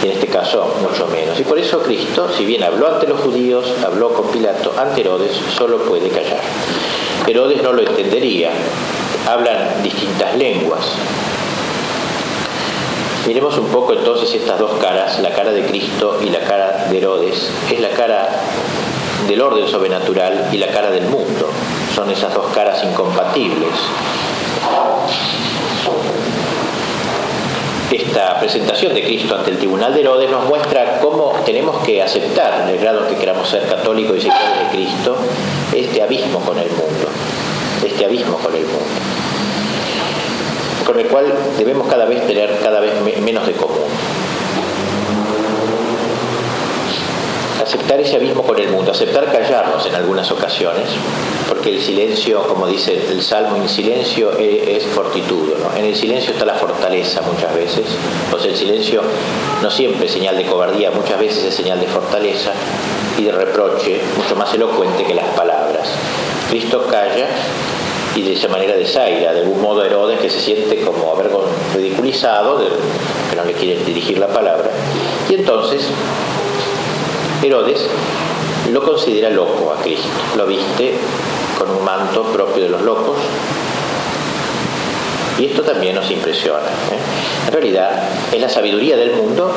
En 0.02 0.10
este 0.10 0.26
caso, 0.26 0.76
mucho 0.82 1.06
menos. 1.06 1.40
Y 1.40 1.44
por 1.44 1.58
eso 1.58 1.78
Cristo, 1.78 2.28
si 2.36 2.44
bien 2.44 2.62
habló 2.62 2.88
ante 2.92 3.06
los 3.06 3.20
judíos, 3.20 3.72
habló 3.82 4.12
con 4.12 4.26
Pilato, 4.26 4.74
ante 4.76 5.00
Herodes, 5.00 5.32
solo 5.56 5.78
puede 5.78 6.10
callar. 6.10 6.42
Herodes 7.26 7.62
no 7.62 7.72
lo 7.72 7.80
entendería. 7.80 8.50
Hablan 9.26 9.82
distintas 9.82 10.36
lenguas. 10.36 10.84
Miremos 13.26 13.56
un 13.56 13.68
poco 13.68 13.94
entonces 13.94 14.34
estas 14.34 14.58
dos 14.58 14.72
caras, 14.78 15.20
la 15.20 15.30
cara 15.30 15.52
de 15.52 15.64
Cristo 15.64 16.18
y 16.22 16.28
la 16.28 16.40
cara 16.40 16.88
de 16.90 16.98
Herodes. 16.98 17.50
Es 17.70 17.80
la 17.80 17.88
cara 17.88 18.28
del 19.28 19.40
orden 19.40 19.68
sobrenatural 19.68 20.48
y 20.52 20.58
la 20.58 20.68
cara 20.68 20.90
del 20.90 21.04
mundo. 21.04 21.48
Son 21.94 22.10
esas 22.10 22.32
dos 22.34 22.46
caras 22.54 22.82
incompatibles. 22.84 23.70
Esta 27.92 28.40
presentación 28.40 28.94
de 28.94 29.02
Cristo 29.02 29.36
ante 29.36 29.50
el 29.50 29.58
tribunal 29.58 29.92
de 29.92 30.00
Herodes 30.00 30.30
nos 30.30 30.46
muestra 30.46 30.98
cómo 31.00 31.34
tenemos 31.44 31.76
que 31.84 32.02
aceptar, 32.02 32.62
en 32.62 32.68
el 32.70 32.78
grado 32.78 33.06
que 33.06 33.16
queramos 33.16 33.46
ser 33.48 33.66
católicos 33.68 34.16
y 34.16 34.20
seguidores 34.22 34.58
de 34.60 34.68
Cristo, 34.70 35.16
este 35.74 36.02
abismo 36.02 36.40
con 36.40 36.58
el 36.58 36.70
mundo, 36.70 37.08
este 37.84 38.06
abismo 38.06 38.38
con 38.38 38.54
el 38.54 38.62
mundo, 38.62 38.86
con 40.86 40.98
el 40.98 41.06
cual 41.06 41.34
debemos 41.58 41.86
cada 41.86 42.06
vez 42.06 42.26
tener 42.26 42.58
cada 42.62 42.80
vez 42.80 42.94
menos 43.20 43.46
de 43.46 43.52
común. 43.52 43.88
Aceptar 47.72 47.98
ese 48.00 48.16
abismo 48.16 48.42
con 48.42 48.58
el 48.58 48.68
mundo, 48.68 48.92
aceptar 48.92 49.32
callarnos 49.32 49.86
en 49.86 49.94
algunas 49.94 50.30
ocasiones, 50.30 50.84
porque 51.48 51.70
el 51.70 51.80
silencio, 51.80 52.42
como 52.42 52.66
dice 52.66 52.92
el 53.10 53.22
Salmo, 53.22 53.56
en 53.56 53.66
silencio 53.66 54.32
es 54.38 54.84
fortitudo, 54.84 55.56
en 55.74 55.86
el 55.86 55.96
silencio 55.96 56.34
está 56.34 56.44
la 56.44 56.54
fortaleza 56.54 57.22
muchas 57.22 57.54
veces, 57.54 57.86
o 58.30 58.36
el 58.36 58.54
silencio 58.54 59.00
no 59.62 59.70
siempre 59.70 60.04
es 60.04 60.12
señal 60.12 60.36
de 60.36 60.44
cobardía, 60.44 60.90
muchas 60.90 61.18
veces 61.18 61.44
es 61.44 61.54
señal 61.54 61.80
de 61.80 61.86
fortaleza 61.86 62.52
y 63.18 63.24
de 63.24 63.32
reproche, 63.32 64.00
mucho 64.18 64.36
más 64.36 64.52
elocuente 64.52 65.04
que 65.04 65.14
las 65.14 65.28
palabras. 65.28 65.88
Cristo 66.50 66.86
calla 66.90 67.28
y 68.14 68.20
de 68.20 68.34
esa 68.34 68.48
manera 68.48 68.76
desaira, 68.76 69.32
de 69.32 69.40
algún 69.40 69.62
modo 69.62 69.82
Herodes 69.82 70.20
que 70.20 70.28
se 70.28 70.40
siente 70.40 70.82
como 70.82 71.18
ridiculizado, 71.74 72.58
que 73.30 73.36
no 73.36 73.44
le 73.46 73.54
quiere 73.54 73.82
dirigir 73.82 74.18
la 74.18 74.28
palabra. 74.28 74.70
Y 75.30 75.36
entonces 75.36 75.88
Herodes 77.42 77.88
lo 78.70 78.82
considera 78.82 79.28
loco 79.30 79.72
a 79.72 79.82
Cristo, 79.82 80.08
lo 80.36 80.46
viste 80.46 80.94
con 81.58 81.70
un 81.70 81.84
manto 81.84 82.22
propio 82.24 82.62
de 82.62 82.68
los 82.70 82.82
locos. 82.82 83.16
Y 85.38 85.46
esto 85.46 85.62
también 85.62 85.96
nos 85.96 86.08
impresiona. 86.10 86.60
¿eh? 86.60 87.46
En 87.46 87.52
realidad 87.52 88.08
es 88.30 88.40
la 88.40 88.48
sabiduría 88.48 88.96
del 88.96 89.12
mundo 89.12 89.52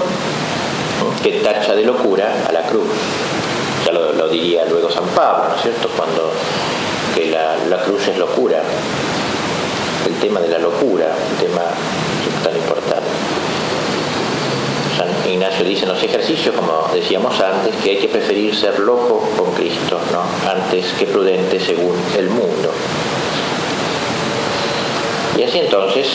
que 1.22 1.34
tacha 1.34 1.76
de 1.76 1.84
locura 1.84 2.34
a 2.48 2.52
la 2.52 2.64
cruz. 2.64 2.88
Ya 3.86 3.92
lo, 3.92 4.28
diría 4.30 4.66
luego 4.66 4.90
San 4.90 5.06
Pablo, 5.10 5.50
¿no 5.50 5.56
es 5.56 5.62
cierto? 5.62 5.90
Cuando 5.96 6.32
que 7.14 7.30
la, 7.30 7.56
la 7.70 7.84
cruz 7.84 8.08
es 8.08 8.18
locura. 8.18 8.62
El 10.08 10.16
tema 10.16 10.40
de 10.40 10.50
la 10.50 10.60
locura, 10.60 11.06
un 11.32 11.38
tema 11.38 11.62
tan 12.44 12.56
importante. 12.56 13.45
Ignacio 15.46 15.66
dice 15.68 15.84
en 15.84 15.90
los 15.90 16.02
ejercicios, 16.02 16.56
como 16.56 16.90
decíamos 16.92 17.40
antes, 17.40 17.76
que 17.84 17.92
hay 17.92 17.98
que 17.98 18.08
preferir 18.08 18.56
ser 18.56 18.80
loco 18.80 19.30
con 19.38 19.54
Cristo, 19.54 20.00
¿no? 20.12 20.50
antes 20.50 20.92
que 20.98 21.06
prudente 21.06 21.60
según 21.60 21.94
el 22.18 22.30
mundo. 22.32 22.72
Y 25.38 25.44
así 25.44 25.60
entonces 25.60 26.08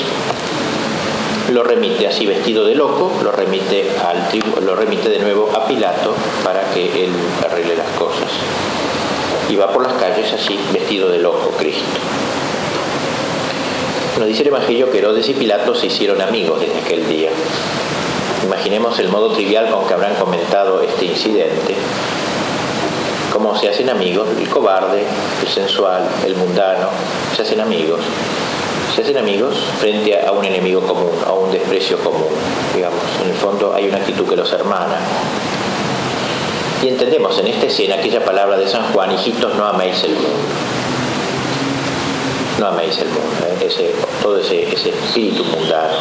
lo 1.52 1.62
remite 1.62 2.08
así 2.08 2.26
vestido 2.26 2.64
de 2.64 2.74
loco, 2.74 3.12
lo 3.22 3.30
remite, 3.30 3.88
al 4.04 4.28
lo 4.64 4.74
remite 4.74 5.08
de 5.08 5.20
nuevo 5.20 5.48
a 5.54 5.64
Pilato 5.64 6.12
para 6.42 6.68
que 6.74 7.04
él 7.04 7.12
arregle 7.48 7.76
las 7.76 7.90
cosas. 7.90 8.32
Y 9.48 9.54
va 9.54 9.72
por 9.72 9.84
las 9.84 9.92
calles 9.92 10.32
así, 10.32 10.58
vestido 10.72 11.08
de 11.08 11.18
loco 11.20 11.50
Cristo. 11.56 12.00
Nos 14.18 14.26
dice 14.26 14.42
el 14.42 14.48
Evangelio 14.48 14.90
que 14.90 14.98
Herodes 14.98 15.28
y 15.28 15.34
Pilato 15.34 15.72
se 15.76 15.86
hicieron 15.86 16.20
amigos 16.20 16.60
desde 16.60 16.80
aquel 16.80 17.08
día. 17.08 17.30
Imaginemos 18.44 18.98
el 18.98 19.08
modo 19.08 19.32
trivial 19.32 19.68
con 19.70 19.86
que 19.86 19.94
habrán 19.94 20.14
comentado 20.14 20.80
este 20.80 21.04
incidente. 21.04 21.74
Cómo 23.32 23.56
se 23.56 23.68
hacen 23.68 23.90
amigos, 23.90 24.28
el 24.38 24.48
cobarde, 24.48 25.04
el 25.42 25.48
sensual, 25.48 26.08
el 26.26 26.34
mundano, 26.36 26.88
se 27.36 27.42
hacen 27.42 27.60
amigos. 27.60 28.00
Se 28.94 29.02
hacen 29.02 29.18
amigos 29.18 29.54
frente 29.78 30.26
a 30.26 30.32
un 30.32 30.44
enemigo 30.44 30.80
común, 30.80 31.12
a 31.26 31.32
un 31.32 31.52
desprecio 31.52 31.98
común. 31.98 32.28
Digamos, 32.74 33.00
en 33.22 33.30
el 33.30 33.36
fondo 33.36 33.74
hay 33.74 33.88
una 33.88 33.98
actitud 33.98 34.26
que 34.28 34.36
los 34.36 34.52
hermana. 34.52 34.98
Y 36.82 36.88
entendemos 36.88 37.38
en 37.38 37.46
esta 37.46 37.66
escena 37.66 37.96
aquella 37.96 38.24
palabra 38.24 38.56
de 38.56 38.66
San 38.66 38.90
Juan, 38.92 39.12
hijitos, 39.12 39.54
no 39.54 39.66
améis 39.66 40.02
el 40.02 40.14
mundo. 40.14 40.28
No 42.58 42.66
améis 42.68 42.98
el 42.98 43.08
mundo, 43.08 43.46
¿eh? 43.46 43.66
ese, 43.66 43.94
todo 44.22 44.38
ese, 44.38 44.62
ese 44.72 44.88
espíritu 44.88 45.44
mundano. 45.44 45.96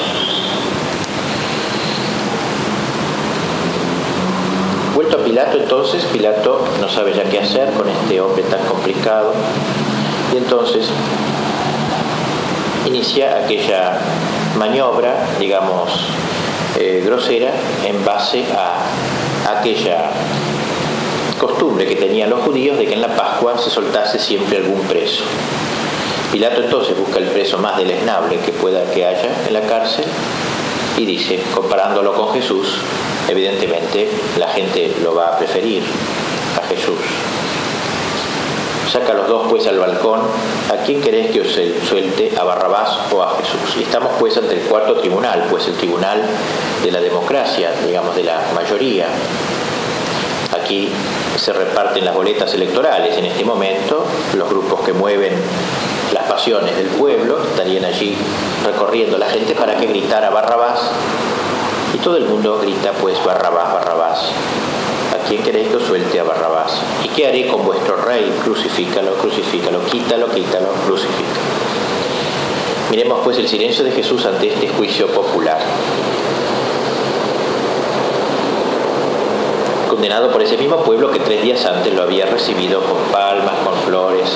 A 5.11 5.17
Pilato 5.23 5.57
entonces, 5.57 6.03
Pilato 6.13 6.63
no 6.79 6.87
sabe 6.87 7.13
ya 7.13 7.23
qué 7.23 7.39
hacer 7.39 7.71
con 7.73 7.89
este 7.89 8.21
hombre 8.21 8.43
tan 8.43 8.63
complicado 8.65 9.33
y 10.31 10.37
entonces 10.37 10.87
inicia 12.85 13.37
aquella 13.43 13.97
maniobra, 14.57 15.15
digamos, 15.39 16.05
eh, 16.77 17.01
grosera 17.03 17.51
en 17.85 18.05
base 18.05 18.45
a 18.55 19.57
aquella 19.59 20.11
costumbre 21.39 21.87
que 21.87 21.95
tenían 21.95 22.29
los 22.29 22.41
judíos 22.41 22.77
de 22.77 22.85
que 22.85 22.93
en 22.93 23.01
la 23.01 23.15
Pascua 23.15 23.57
se 23.57 23.71
soltase 23.71 24.19
siempre 24.19 24.57
algún 24.57 24.81
preso. 24.81 25.23
Pilato 26.31 26.61
entonces 26.61 26.95
busca 26.95 27.17
el 27.17 27.25
preso 27.25 27.57
más 27.57 27.77
deleznable 27.77 28.37
que 28.37 28.51
pueda 28.51 28.83
que 28.91 29.05
haya 29.05 29.47
en 29.47 29.53
la 29.53 29.61
cárcel 29.61 30.05
y 30.97 31.05
dice, 31.05 31.41
comparándolo 31.55 32.13
con 32.13 32.31
Jesús, 32.33 32.67
evidentemente 33.29 34.09
la 34.37 34.47
gente 34.49 34.93
lo 35.03 35.15
va 35.15 35.27
a 35.27 35.37
preferir 35.37 35.83
a 36.61 36.67
Jesús. 36.67 36.99
Saca 38.91 39.11
a 39.11 39.15
los 39.15 39.27
dos 39.27 39.47
pues 39.49 39.67
al 39.67 39.77
balcón, 39.77 40.21
¿a 40.71 40.83
quién 40.83 40.99
querés 40.99 41.31
que 41.31 41.41
os 41.41 41.47
suelte? 41.87 42.33
¿A 42.39 42.43
Barrabás 42.43 42.97
o 43.11 43.21
a 43.21 43.37
Jesús? 43.37 43.77
Estamos 43.79 44.13
pues 44.19 44.35
ante 44.35 44.55
el 44.55 44.61
cuarto 44.61 44.95
tribunal, 44.95 45.45
pues 45.51 45.67
el 45.67 45.75
tribunal 45.75 46.23
de 46.83 46.91
la 46.91 46.99
democracia, 46.99 47.71
digamos 47.85 48.15
de 48.15 48.23
la 48.23 48.41
mayoría. 48.55 49.05
Aquí 50.59 50.89
se 51.37 51.53
reparten 51.53 52.03
las 52.03 52.15
boletas 52.15 52.51
electorales 52.55 53.15
en 53.15 53.25
este 53.25 53.45
momento, 53.45 54.07
los 54.35 54.49
grupos 54.49 54.81
que 54.81 54.93
mueven 54.93 55.33
las 56.11 56.23
pasiones 56.23 56.75
del 56.75 56.87
pueblo 56.87 57.43
estarían 57.43 57.85
allí 57.85 58.17
recorriendo 58.65 59.19
la 59.19 59.27
gente 59.27 59.53
para 59.53 59.77
que 59.77 59.85
gritara 59.85 60.31
Barrabás 60.31 60.79
y 61.93 61.97
todo 61.97 62.17
el 62.17 62.25
mundo 62.25 62.59
grita 62.61 62.91
pues 62.93 63.23
Barrabás, 63.23 63.73
Barrabás. 63.73 64.31
¿A 65.13 65.27
quién 65.27 65.41
queréis 65.43 65.69
que 65.69 65.77
os 65.77 65.83
suelte 65.83 66.19
a 66.19 66.23
Barrabás? 66.23 66.79
¿Y 67.03 67.09
qué 67.09 67.27
haré 67.27 67.47
con 67.47 67.65
vuestro 67.65 67.95
rey? 67.97 68.31
Crucifícalo, 68.43 69.13
crucifícalo, 69.15 69.83
quítalo, 69.85 70.29
quítalo, 70.29 70.69
crucifícalo. 70.85 71.49
Miremos 72.91 73.19
pues 73.23 73.37
el 73.37 73.47
silencio 73.47 73.83
de 73.83 73.91
Jesús 73.91 74.25
ante 74.25 74.47
este 74.47 74.67
juicio 74.69 75.07
popular. 75.07 75.59
Condenado 79.89 80.31
por 80.31 80.41
ese 80.41 80.57
mismo 80.57 80.77
pueblo 80.77 81.11
que 81.11 81.19
tres 81.19 81.41
días 81.43 81.65
antes 81.65 81.93
lo 81.93 82.03
había 82.03 82.25
recibido 82.25 82.81
con 82.81 82.97
palmas, 83.11 83.55
con 83.63 83.75
flores, 83.81 84.29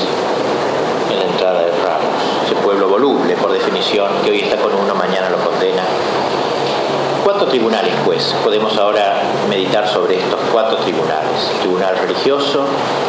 en 1.11 1.19
la 1.19 1.25
entrada 1.25 1.61
de 1.61 1.71
Ramos. 1.71 2.45
Ese 2.45 2.55
pueblo 2.55 2.89
voluble, 2.89 3.35
por 3.37 3.51
definición, 3.51 4.11
que 4.23 4.31
hoy 4.31 4.39
está 4.41 4.57
con 4.57 4.73
uno, 4.73 4.93
mañana 4.93 5.29
lo 5.29 5.37
condena, 5.37 5.83
cuatro 7.23 7.47
tribunales, 7.47 7.93
pues. 8.05 8.35
Podemos 8.43 8.77
ahora 8.77 9.21
meditar 9.49 9.87
sobre 9.87 10.19
estos 10.19 10.39
cuatro 10.51 10.77
tribunales. 10.77 11.49
El 11.53 11.59
tribunal 11.59 11.97
religioso, 11.97 12.65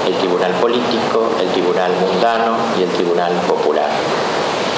el 0.06 0.14
tribunal 0.14 0.52
político, 0.52 1.30
el 1.40 1.48
tribunal 1.48 1.92
mundano 2.00 2.56
y 2.78 2.82
el 2.82 2.90
tribunal 2.90 3.32
popular. 3.48 3.90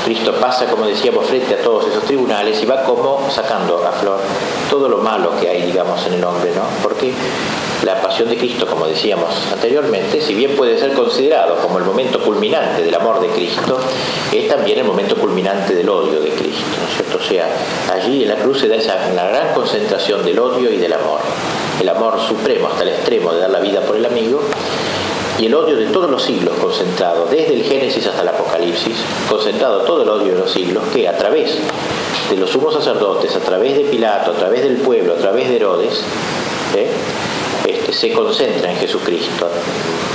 Cristo 0.06 0.32
pasa, 0.40 0.66
como 0.66 0.86
decíamos, 0.86 1.26
frente 1.26 1.54
a 1.54 1.58
todos 1.58 1.88
esos 1.88 2.04
tribunales 2.04 2.62
y 2.62 2.64
va 2.64 2.84
como 2.84 3.28
sacando 3.28 3.84
a 3.84 3.90
flor 3.90 4.20
todo 4.70 4.88
lo 4.88 4.98
malo 4.98 5.32
que 5.40 5.48
hay, 5.48 5.62
digamos, 5.62 6.06
en 6.06 6.14
el 6.14 6.24
hombre, 6.24 6.52
¿no? 6.54 6.62
Porque 6.80 7.12
la 7.84 8.00
pasión 8.00 8.28
de 8.28 8.36
Cristo, 8.36 8.68
como 8.68 8.86
decíamos 8.86 9.28
anteriormente, 9.52 10.20
si 10.20 10.34
bien 10.34 10.54
puede 10.54 10.78
ser 10.78 10.92
considerado 10.92 11.56
como 11.56 11.78
el 11.78 11.84
momento 11.84 12.22
culminante 12.22 12.82
del 12.84 12.94
amor 12.94 13.18
de 13.18 13.26
Cristo, 13.30 13.80
es 14.32 14.48
también 14.48 14.78
el 14.78 14.84
momento 14.84 15.16
culminante 15.16 15.74
del 15.74 15.88
odio 15.88 16.20
de 16.20 16.30
Cristo, 16.30 16.62
¿no 16.80 16.86
es 16.88 16.94
cierto? 16.94 17.18
O 17.18 17.28
sea, 17.28 17.48
allí 17.92 18.22
en 18.22 18.28
la 18.28 18.36
cruz 18.36 18.60
se 18.60 18.68
da 18.68 18.76
esa, 18.76 18.94
gran 19.12 19.54
concentración 19.54 20.24
del 20.24 20.38
odio 20.38 20.70
y 20.70 20.76
del 20.76 20.92
amor, 20.92 21.18
el 21.80 21.88
amor 21.88 22.20
supremo 22.28 22.68
hasta 22.68 22.84
el 22.84 22.90
extremo 22.90 23.32
de 23.32 23.40
dar 23.40 23.50
la 23.50 23.58
vida 23.58 23.80
por 23.80 23.96
el 23.96 24.06
amigo 24.06 24.40
y 25.38 25.46
el 25.46 25.54
odio 25.54 25.76
de 25.76 25.86
todos 25.86 26.10
los 26.10 26.22
siglos 26.22 26.56
concentrado, 26.58 27.26
desde 27.26 27.54
el 27.54 27.62
Génesis 27.64 28.06
hasta 28.06 28.22
el 28.22 28.28
Apocalipsis, 28.28 28.96
concentrado 29.28 29.80
todo 29.82 30.02
el 30.02 30.08
odio 30.08 30.32
de 30.32 30.38
los 30.40 30.50
siglos, 30.50 30.82
que 30.92 31.08
a 31.08 31.16
través 31.16 31.58
de 32.30 32.36
los 32.36 32.50
sumos 32.50 32.74
sacerdotes, 32.74 33.34
a 33.36 33.40
través 33.40 33.76
de 33.76 33.84
Pilato, 33.84 34.32
a 34.32 34.34
través 34.34 34.62
del 34.62 34.76
pueblo, 34.78 35.14
a 35.14 35.16
través 35.16 35.48
de 35.48 35.56
Herodes, 35.56 36.02
¿eh? 36.74 36.88
Este, 37.66 37.92
se 37.92 38.12
concentra 38.12 38.70
en 38.70 38.76
Jesucristo. 38.78 39.48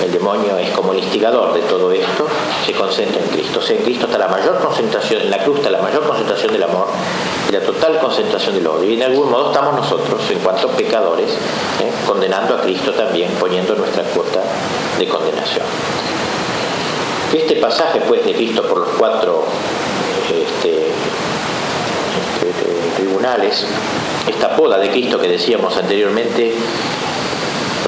El 0.03 0.11
demonio 0.11 0.57
es 0.57 0.71
como 0.71 0.93
el 0.93 0.99
instigador 0.99 1.53
de 1.53 1.61
todo 1.61 1.91
esto, 1.91 2.27
se 2.65 2.73
concentra 2.73 3.21
en 3.21 3.29
Cristo. 3.29 3.59
En 3.69 3.83
Cristo 3.83 4.05
está 4.05 4.17
la 4.17 4.27
mayor 4.27 4.59
concentración, 4.59 5.21
en 5.21 5.31
la 5.31 5.43
cruz 5.43 5.57
está 5.57 5.69
la 5.69 5.81
mayor 5.81 6.03
concentración 6.05 6.51
del 6.51 6.63
amor 6.63 6.87
y 7.47 7.51
la 7.51 7.61
total 7.61 7.99
concentración 7.99 8.55
del 8.55 8.67
odio. 8.67 8.89
Y 8.89 8.95
en 8.95 9.03
algún 9.03 9.29
modo 9.29 9.51
estamos 9.51 9.75
nosotros, 9.75 10.21
en 10.29 10.39
cuanto 10.39 10.67
pecadores, 10.69 11.31
¿eh? 11.31 11.91
condenando 12.05 12.55
a 12.55 12.61
Cristo 12.61 12.91
también, 12.91 13.31
poniendo 13.39 13.75
nuestra 13.75 14.03
cuota 14.03 14.41
de 14.97 15.07
condenación. 15.07 15.65
Este 17.33 17.55
pasaje 17.57 18.01
pues 18.01 18.25
de 18.25 18.33
Cristo 18.33 18.63
por 18.63 18.79
los 18.79 18.89
cuatro 18.97 19.45
este, 20.29 20.87
este, 22.47 22.95
tribunales, 22.97 23.65
esta 24.27 24.55
poda 24.55 24.77
de 24.77 24.89
Cristo 24.89 25.17
que 25.19 25.29
decíamos 25.29 25.77
anteriormente, 25.77 26.53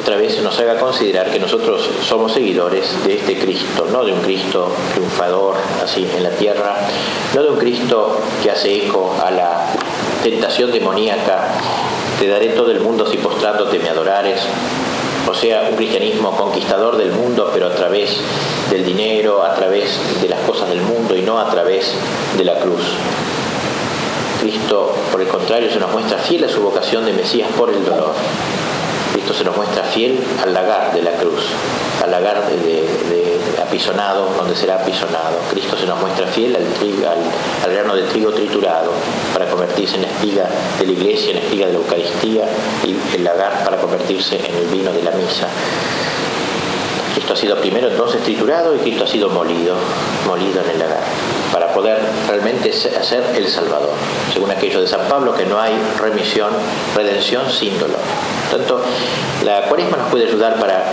otra 0.03 0.17
vez 0.17 0.37
nos 0.43 0.59
haga 0.59 0.77
considerar 0.77 1.31
que 1.31 1.39
nosotros 1.39 1.89
somos 2.05 2.33
seguidores 2.33 2.83
de 3.05 3.15
este 3.15 3.39
Cristo, 3.39 3.87
no 3.89 4.03
de 4.03 4.11
un 4.11 4.19
Cristo 4.19 4.69
triunfador 4.93 5.55
así 5.81 6.05
en 6.17 6.23
la 6.23 6.31
tierra, 6.31 6.75
no 7.33 7.41
de 7.41 7.49
un 7.51 7.57
Cristo 7.57 8.19
que 8.43 8.51
hace 8.51 8.85
eco 8.85 9.15
a 9.25 9.31
la 9.31 9.65
tentación 10.21 10.73
demoníaca, 10.73 11.53
te 12.19 12.27
daré 12.27 12.49
todo 12.49 12.71
el 12.71 12.81
mundo 12.81 13.07
si 13.09 13.15
postrándote 13.15 13.79
me 13.79 13.87
adorares, 13.87 14.41
o 15.25 15.33
sea, 15.33 15.69
un 15.69 15.77
cristianismo 15.77 16.35
conquistador 16.35 16.97
del 16.97 17.13
mundo, 17.13 17.49
pero 17.53 17.67
a 17.67 17.73
través 17.73 18.17
del 18.71 18.83
dinero, 18.83 19.41
a 19.41 19.55
través 19.55 19.97
de 20.21 20.27
las 20.27 20.41
cosas 20.41 20.67
del 20.67 20.81
mundo 20.81 21.15
y 21.15 21.21
no 21.21 21.39
a 21.39 21.49
través 21.49 21.93
de 22.35 22.43
la 22.43 22.55
cruz. 22.55 22.83
Cristo, 24.41 24.93
por 25.13 25.21
el 25.21 25.29
contrario, 25.29 25.71
se 25.71 25.79
nos 25.79 25.93
muestra 25.93 26.17
fiel 26.17 26.43
a 26.43 26.49
su 26.49 26.59
vocación 26.59 27.05
de 27.05 27.13
Mesías 27.13 27.47
por 27.55 27.69
el 27.69 27.85
dolor 27.85 28.13
Cristo 29.23 29.37
se 29.37 29.45
nos 29.45 29.55
muestra 29.55 29.83
fiel 29.83 30.19
al 30.43 30.53
lagar 30.53 30.93
de 30.93 31.01
la 31.01 31.11
cruz, 31.11 31.45
al 32.03 32.11
lagar 32.11 32.43
de, 32.45 33.39
apisonado, 33.65 34.33
donde 34.35 34.53
será 34.53 34.75
apisonado. 34.75 35.39
Cristo 35.49 35.77
se 35.77 35.85
nos 35.85 35.97
muestra 36.01 36.27
fiel 36.27 36.57
al, 36.57 36.63
al, 37.63 37.71
grano 37.71 37.95
de 37.95 38.03
trigo 38.03 38.33
triturado 38.33 38.91
para 39.31 39.49
convertirse 39.49 39.95
en 39.95 40.03
espiga 40.03 40.49
de 40.77 40.85
la 40.85 40.91
iglesia, 40.91 41.31
en 41.31 41.37
espiga 41.37 41.67
de 41.67 41.71
la 41.71 41.79
Eucaristía 41.79 42.43
y 42.83 43.15
el 43.15 43.23
lagar 43.23 43.63
para 43.63 43.77
convertirse 43.77 44.35
en 44.35 44.57
el 44.57 44.65
vino 44.65 44.91
de 44.91 45.03
la 45.03 45.11
misa. 45.11 45.47
Cristo 47.13 47.33
ha 47.33 47.35
sido 47.35 47.55
primero 47.57 47.87
entonces 47.89 48.23
triturado 48.23 48.75
y 48.75 48.79
Cristo 48.79 49.03
ha 49.03 49.07
sido 49.07 49.29
molido, 49.29 49.75
molido 50.27 50.61
en 50.61 50.69
el 50.71 50.79
lagar, 50.79 51.03
para 51.51 51.73
poder 51.73 51.99
realmente 52.27 52.71
ser 52.71 53.23
el 53.35 53.47
Salvador. 53.47 53.91
Según 54.33 54.51
aquello 54.51 54.81
de 54.81 54.87
San 54.87 55.07
Pablo, 55.07 55.33
que 55.33 55.45
no 55.45 55.59
hay 55.59 55.73
remisión, 55.99 56.49
redención 56.95 57.49
sin 57.51 57.77
dolor. 57.79 57.99
Tanto, 58.51 58.81
la 59.43 59.63
cuaresma 59.63 59.97
nos 59.97 60.09
puede 60.09 60.25
ayudar 60.25 60.59
para 60.59 60.83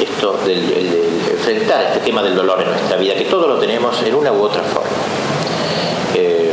esto, 0.00 0.38
del, 0.44 1.28
enfrentar 1.30 1.84
este 1.84 2.00
tema 2.00 2.22
del 2.22 2.34
dolor 2.34 2.60
en 2.62 2.70
nuestra 2.70 2.96
vida, 2.96 3.14
que 3.14 3.24
todo 3.24 3.46
lo 3.46 3.58
tenemos 3.58 4.02
en 4.02 4.14
una 4.14 4.32
u 4.32 4.42
otra 4.42 4.62
forma. 4.62 4.88
Eh, 6.14 6.52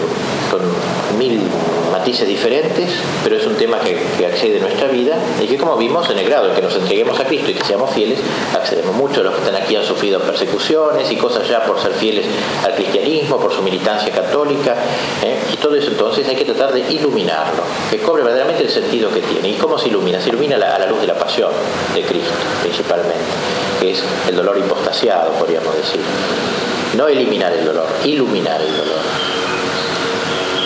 matices 2.06 2.28
diferentes, 2.28 2.88
pero 3.24 3.36
es 3.36 3.48
un 3.48 3.56
tema 3.56 3.80
que, 3.80 3.96
accede 4.28 4.60
a 4.60 4.62
nuestra 4.62 4.88
vida 4.90 5.18
y 5.42 5.48
que 5.48 5.58
como 5.58 5.76
vimos 5.76 6.08
en 6.12 6.20
el 6.20 6.26
grado 6.26 6.50
en 6.50 6.56
que 6.56 6.62
nos 6.62 6.76
entreguemos 6.76 7.20
a 7.20 7.24
Cristo 7.26 7.50
y 7.50 7.56
que 7.56 7.64
seamos 7.64 7.90
fieles, 7.96 8.20
accedemos 8.54 8.96
mucho. 8.96 9.24
Los 9.24 9.34
que 9.34 9.40
están 9.40 9.56
aquí 9.56 9.76
han 9.76 9.84
sufrido 9.84 10.20
persecuciones 10.20 11.12
y 11.12 11.16
cosas 11.16 11.50
ya 11.50 11.66
por 11.66 11.82
ser 11.82 11.94
fieles 11.94 12.28
al 12.64 12.76
cristianismo, 12.76 13.40
por 13.40 13.52
su 13.52 13.64
militancia 13.64 14.14
católica, 14.14 14.76
¿eh? 15.24 15.36
y 15.52 15.58
todo 15.58 15.76
eso 15.76 15.90
entonces 15.90 16.28
hay 16.28 16.36
que 16.36 16.46
tratar 16.46 16.74
de 16.74 16.82
iluminarlo, 16.82 17.64
que 17.90 17.98
cobre 17.98 18.22
verdaderamente 18.22 18.66
el 18.66 18.70
sentido 18.70 19.10
que 19.10 19.22
tiene. 19.22 19.50
¿Y 19.50 19.54
cómo 19.54 19.80
se 19.80 19.88
ilumina? 19.88 20.22
Se 20.22 20.30
ilumina 20.30 20.58
a 20.58 20.78
la 20.78 20.86
luz 20.86 21.02
de 21.02 21.08
la 21.08 21.18
pasión 21.18 21.50
de 21.96 22.04
Cristo, 22.04 22.34
principalmente, 22.62 23.16
que 23.82 23.94
es 23.94 24.04
el 24.30 24.36
dolor 24.36 24.60
impostasiado, 24.60 25.32
podríamos 25.40 25.76
decir. 25.76 26.02
No 26.96 27.08
eliminar 27.08 27.52
el 27.52 27.66
dolor, 27.66 27.88
iluminar 28.04 28.62
el 28.62 28.78
dolor. 28.78 29.35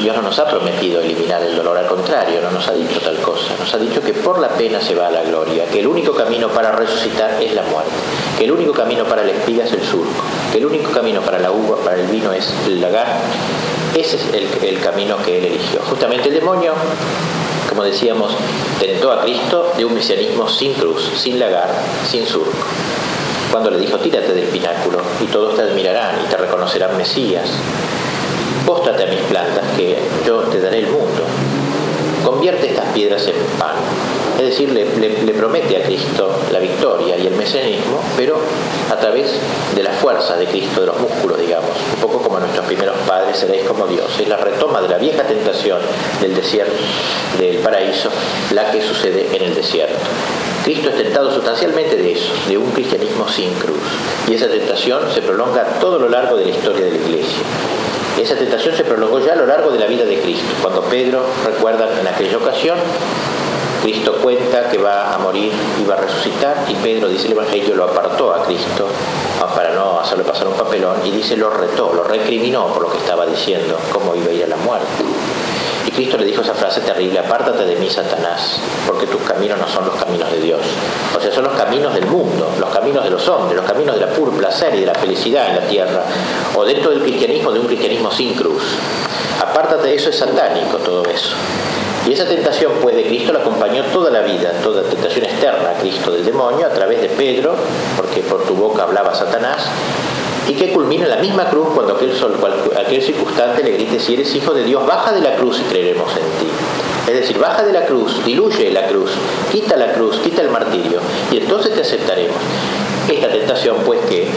Dios 0.02 0.16
no 0.16 0.22
nos 0.22 0.40
ha 0.40 0.46
prometido 0.46 1.02
eliminar 1.02 1.42
el 1.42 1.56
dolor, 1.56 1.78
al 1.78 1.88
contrario, 1.88 2.40
no 2.42 2.52
nos 2.52 2.68
ha 2.68 2.74
dicho 2.74 3.00
tal 3.02 3.18
cosa. 3.18 3.54
Nos 3.60 3.74
ha 3.74 3.78
dicho 3.78 4.02
que 4.02 4.14
por 4.14 4.40
la 4.40 4.48
pena 4.50 4.80
se 4.80 4.96
va 4.96 5.08
a 5.08 5.12
la 5.12 5.24
gloria, 5.24 5.66
que 5.66 5.82
el 5.82 5.88
único 5.88 6.14
camino 6.14 6.48
para 6.50 6.72
resucitar 6.72 7.42
es 7.42 7.54
la 7.54 7.64
muerte, 7.64 7.92
que 8.38 8.46
el 8.46 8.52
único 8.52 8.72
camino 8.72 9.04
para 9.04 9.24
la 9.24 9.32
espiga 9.32 9.66
es 9.66 9.74
el 9.74 9.84
surco, 9.84 10.24
que 10.52 10.60
el 10.60 10.66
único 10.66 10.92
camino 10.92 11.22
para 11.22 11.40
la 11.40 11.52
uva, 11.52 11.78
para 11.78 12.00
el 12.00 12.08
vino 12.08 12.32
es 12.32 12.50
el 12.66 12.80
lagar. 12.80 13.08
Ese 13.96 14.16
es 14.16 14.64
el, 14.64 14.80
camino 14.80 15.18
que 15.26 15.40
él 15.40 15.46
eligió. 15.46 15.82
Justamente 15.82 16.30
el 16.30 16.36
demonio 16.36 16.74
como 17.68 17.84
decíamos, 17.84 18.32
tentó 18.80 19.12
a 19.12 19.22
Cristo 19.22 19.74
de 19.78 19.86
un 19.86 19.94
mesianismo 19.94 20.50
sin 20.50 20.74
cruz, 20.74 21.12
sin 21.16 21.40
lagar, 21.40 21.70
sin 22.10 22.26
surco. 22.26 22.66
Cuando 23.52 23.70
le 23.70 23.78
dijo, 23.78 23.98
tírate 24.00 24.34
del 24.34 24.48
pináculo 24.48 25.00
y 25.22 25.26
todos 25.26 25.56
te 25.56 25.62
admirarán 25.62 26.16
y 26.26 26.30
te 26.30 26.38
reconocerán 26.38 26.98
Mesías, 26.98 27.48
póstrate 28.66 29.04
a 29.04 29.08
mis 29.08 29.22
plantas, 29.22 29.64
que 29.76 29.98
yo 30.26 30.40
te 30.44 30.60
daré 30.60 30.80
el 30.80 30.88
mundo. 30.88 31.24
Convierte 32.24 32.68
estas 32.68 32.86
piedras 32.94 33.26
en 33.28 33.36
pan. 33.58 33.76
Es 34.38 34.46
decir, 34.46 34.70
le, 34.72 35.34
promete 35.34 35.76
a 35.76 35.84
Cristo 35.84 36.32
la 36.52 36.60
victoria 36.60 37.18
y 37.18 37.28
el 37.28 37.36
mesianismo, 37.36 38.02
pero 38.16 38.40
a 38.90 38.96
través 38.96 39.32
de 39.76 39.84
la 39.84 39.92
fuerza 39.92 40.38
de 40.38 40.46
Cristo, 40.46 40.80
de 40.80 40.88
los 40.88 41.00
músculos, 41.00 41.38
digamos. 41.40 41.70
Un 41.96 42.02
poco 42.02 42.22
como 42.22 42.40
nuestros 42.40 42.66
primeros 42.66 42.96
padres, 43.06 43.38
seréis 43.38 43.64
como 43.64 43.86
Dios. 43.88 44.06
Es 44.18 44.30
la 44.30 44.38
retoma 44.38 44.82
de 44.82 44.88
la 44.88 44.98
vieja 44.98 45.24
tentación 45.24 45.80
del 46.22 46.36
desierto, 46.36 46.74
del 47.38 47.58
paraíso, 47.58 48.10
la 48.54 48.72
que 48.72 48.82
sucede 48.82 49.28
en 49.36 49.44
el 49.44 49.56
desierto. 49.56 50.00
Cristo 50.64 50.90
es 50.90 50.98
tentado 50.98 51.34
sustancialmente 51.34 51.98
de 51.98 52.14
eso, 52.14 52.32
de 52.48 52.58
un 52.58 52.72
cristianismo 52.72 53.28
sin 53.28 53.52
cruz. 53.56 53.80
Y 54.28 54.36
esa 54.36 54.48
tentación 54.48 55.02
se 55.14 55.22
prolonga 55.22 55.66
todo 55.80 56.00
lo 56.00 56.08
largo 56.08 56.38
de 56.38 56.46
la 56.46 56.52
historia 56.52 56.86
de 56.86 56.92
la 56.92 56.98
Iglesia. 56.98 57.44
Esa 58.20 58.36
tentación 58.36 58.76
se 58.76 58.84
prolongó 58.84 59.20
ya 59.20 59.32
a 59.32 59.36
lo 59.38 59.46
largo 59.46 59.72
de 59.72 59.80
la 59.80 59.86
vida 59.86 60.04
de 60.04 60.20
Cristo. 60.20 60.46
Cuando 60.62 60.82
Pedro, 60.82 61.24
recuerda 61.46 61.88
en 62.02 62.06
aquella 62.06 62.36
ocasión, 62.36 62.78
Cristo 63.82 64.18
cuenta 64.22 64.70
que 64.70 64.78
va 64.78 65.14
a 65.16 65.18
morir 65.20 65.54
y 65.82 65.86
va 65.86 65.96
a 65.96 66.02
resucitar 66.02 66.66
y 66.68 66.76
Pedro 66.76 67.08
dice 67.08 67.28
el 67.28 67.32
Evangelio 67.32 67.76
lo 67.76 67.86
apartó 67.86 68.34
a 68.34 68.44
Cristo 68.44 68.90
para 69.56 69.74
no 69.74 70.02
hacerle 70.02 70.26
pasar 70.26 70.50
un 70.50 70.56
papelón 70.56 70.98
y 71.06 71.12
dice 71.12 71.38
lo 71.38 71.50
retó, 71.50 71.94
lo 71.94 72.04
recriminó 72.04 72.68
por 72.68 72.84
lo 72.84 72.92
que 72.92 72.98
estaba 72.98 73.26
diciendo, 73.26 73.80
cómo 73.94 74.14
iba 74.16 74.32
a 74.32 74.34
ir 74.34 74.44
a 74.44 74.48
la 74.48 74.58
muerte. 74.58 74.86
Y 75.88 75.92
Cristo 75.92 76.18
le 76.18 76.26
dijo 76.26 76.42
esa 76.42 76.54
frase 76.54 76.82
terrible, 76.82 77.20
apártate 77.20 77.66
de 77.66 77.76
mí, 77.78 77.90
Satanás, 77.90 78.60
porque 78.86 79.08
tus 79.08 79.22
caminos 79.22 79.58
no 79.58 79.68
son 79.68 79.86
los 79.86 79.96
caminos 79.96 80.30
de 80.32 80.40
Dios. 80.40 80.60
O 81.18 81.20
sea, 81.20 81.32
son 81.32 81.46
los 81.46 81.54
caminos 81.54 81.94
del 81.96 82.06
mundo, 82.06 82.52
los 82.60 82.70
caminos 82.70 83.04
de 83.04 83.10
los 83.10 83.28
hombres, 83.28 83.56
los 83.56 83.66
caminos 83.66 83.96
de 83.96 84.06
la 84.06 84.12
pura 84.12 84.29
placer 84.40 84.74
y 84.76 84.80
de 84.80 84.86
la 84.86 84.96
felicidad 84.96 85.50
en 85.50 85.56
la 85.58 85.68
tierra, 85.68 86.04
o 86.56 86.64
dentro 86.64 86.92
del 86.92 87.02
cristianismo, 87.02 87.52
de 87.52 87.60
un 87.60 87.68
cristianismo 87.68 88.10
sin 88.10 88.34
cruz. 88.34 88.64
Apártate, 89.42 89.94
eso 89.94 90.10
es 90.10 90.18
satánico, 90.18 90.78
todo 90.78 91.04
eso. 91.06 91.36
Y 92.08 92.14
esa 92.14 92.26
tentación, 92.26 92.72
pues, 92.82 92.96
de 92.96 93.04
Cristo 93.04 93.34
la 93.34 93.40
acompañó 93.40 93.84
toda 93.94 94.10
la 94.10 94.22
vida, 94.22 94.52
toda 94.64 94.84
tentación 94.84 95.26
externa 95.26 95.72
a 95.72 95.74
Cristo 95.74 96.12
del 96.12 96.26
demonio, 96.26 96.66
a 96.66 96.70
través 96.70 97.02
de 97.02 97.10
Pedro, 97.10 97.56
porque 97.98 98.22
por 98.22 98.44
tu 98.46 98.56
boca 98.56 98.84
hablaba 98.84 99.14
Satanás, 99.14 99.66
y 100.48 100.54
que 100.54 100.72
culmina 100.72 101.04
en 101.04 101.12
la 101.12 101.18
misma 101.18 101.50
cruz 101.50 101.68
cuando 101.76 101.94
aquel, 101.96 102.12
aquel 102.78 103.02
circunstante 103.02 103.62
le 103.62 103.72
grite, 103.72 104.00
si 104.00 104.14
eres 104.14 104.34
hijo 104.34 104.54
de 104.54 104.64
Dios, 104.64 104.86
baja 104.88 105.12
de 105.12 105.22
la 105.22 105.36
cruz 105.36 105.60
y 105.60 105.64
creeremos 105.64 106.10
en 106.14 106.24
ti. 106.40 106.50
Es 107.12 107.20
decir, 107.22 107.38
baja 107.38 107.64
de 107.64 107.74
la 107.74 107.86
cruz, 107.86 108.24
diluye 108.24 108.72
la 108.72 108.88
cruz, 108.88 109.12
quita 109.52 109.76
la 109.76 109.92
cruz, 109.94 110.20
quita 110.24 110.42
el 110.42 110.50
martirio, 110.50 111.00
y 111.32 111.38
entonces 111.38 111.74
te 111.76 111.82
aceptaremos. 111.82 112.38
Esta 113.10 113.28
tentación, 113.28 113.78
pues, 113.86 114.00
que 114.02 114.28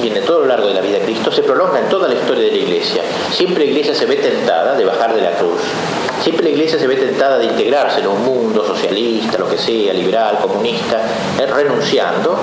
viene 0.00 0.20
todo 0.20 0.40
lo 0.40 0.46
largo 0.46 0.68
de 0.68 0.74
la 0.74 0.80
vida 0.80 0.98
de 0.98 1.04
Cristo, 1.04 1.30
se 1.30 1.42
prolonga 1.42 1.78
en 1.78 1.88
toda 1.88 2.08
la 2.08 2.14
historia 2.14 2.44
de 2.44 2.50
la 2.50 2.56
Iglesia. 2.56 3.02
Siempre 3.30 3.64
la 3.64 3.70
Iglesia 3.70 3.94
se 3.94 4.06
ve 4.06 4.16
tentada 4.16 4.74
de 4.74 4.84
bajar 4.84 5.14
de 5.14 5.22
la 5.22 5.32
cruz. 5.32 5.60
Siempre 6.22 6.44
la 6.44 6.50
Iglesia 6.50 6.78
se 6.78 6.86
ve 6.86 6.96
tentada 6.96 7.38
de 7.38 7.46
integrarse 7.46 8.00
en 8.00 8.06
un 8.06 8.24
mundo 8.24 8.64
socialista, 8.64 9.38
lo 9.38 9.48
que 9.48 9.58
sea, 9.58 9.92
liberal, 9.92 10.38
comunista, 10.40 11.00
eh, 11.38 11.46
renunciando 11.46 12.38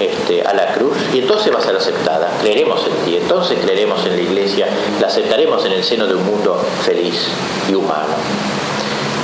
este, 0.00 0.42
a 0.42 0.54
la 0.54 0.72
cruz 0.74 0.96
y 1.12 1.18
entonces 1.18 1.52
va 1.52 1.58
a 1.58 1.62
ser 1.62 1.76
aceptada. 1.76 2.30
Creeremos 2.40 2.80
en 2.86 3.04
ti, 3.04 3.16
entonces 3.16 3.58
creeremos 3.60 4.04
en 4.06 4.16
la 4.16 4.22
iglesia, 4.22 4.68
la 5.00 5.08
aceptaremos 5.08 5.64
en 5.64 5.72
el 5.72 5.84
seno 5.84 6.06
de 6.06 6.14
un 6.14 6.24
mundo 6.24 6.60
feliz 6.84 7.28
y 7.68 7.74
humano. 7.74 8.14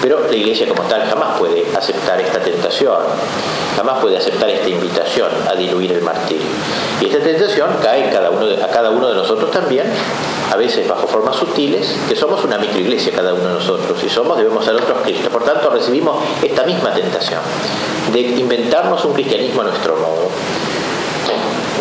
Pero 0.04 0.20
la 0.28 0.36
iglesia 0.36 0.68
como 0.68 0.82
tal 0.82 1.00
jamás 1.08 1.38
puede 1.38 1.64
aceptar 1.74 2.20
esta 2.20 2.38
tentación, 2.38 2.98
jamás 3.74 4.00
puede 4.02 4.18
aceptar 4.18 4.50
esta 4.50 4.68
invitación 4.68 5.30
a 5.48 5.54
diluir 5.54 5.92
el 5.92 6.02
martirio. 6.02 6.44
Y 7.00 7.06
esta 7.06 7.20
tentación 7.20 7.70
cae 7.82 8.04
en 8.04 8.10
cada 8.12 8.28
uno 8.28 8.44
a 8.62 8.68
cada 8.68 8.90
uno 8.90 9.08
de 9.08 9.14
nosotros 9.14 9.50
también, 9.50 9.86
a 10.52 10.56
veces 10.56 10.86
bajo 10.86 11.06
formas 11.06 11.36
sutiles, 11.36 11.96
que 12.06 12.14
somos 12.14 12.44
una 12.44 12.58
microiglesia 12.58 13.14
cada 13.14 13.32
uno 13.32 13.48
de 13.48 13.54
nosotros, 13.54 13.98
y 14.04 14.10
somos, 14.10 14.36
debemos 14.36 14.66
ser 14.66 14.74
otros 14.74 14.98
Cristo. 15.04 15.30
Por 15.30 15.42
tanto, 15.42 15.70
recibimos 15.70 16.22
esta 16.42 16.64
misma 16.64 16.92
tentación 16.92 17.40
de 18.12 18.20
inventarnos 18.20 19.02
un 19.06 19.14
cristianismo 19.14 19.62
a 19.62 19.64
nuestro 19.64 19.96
modo, 19.96 20.28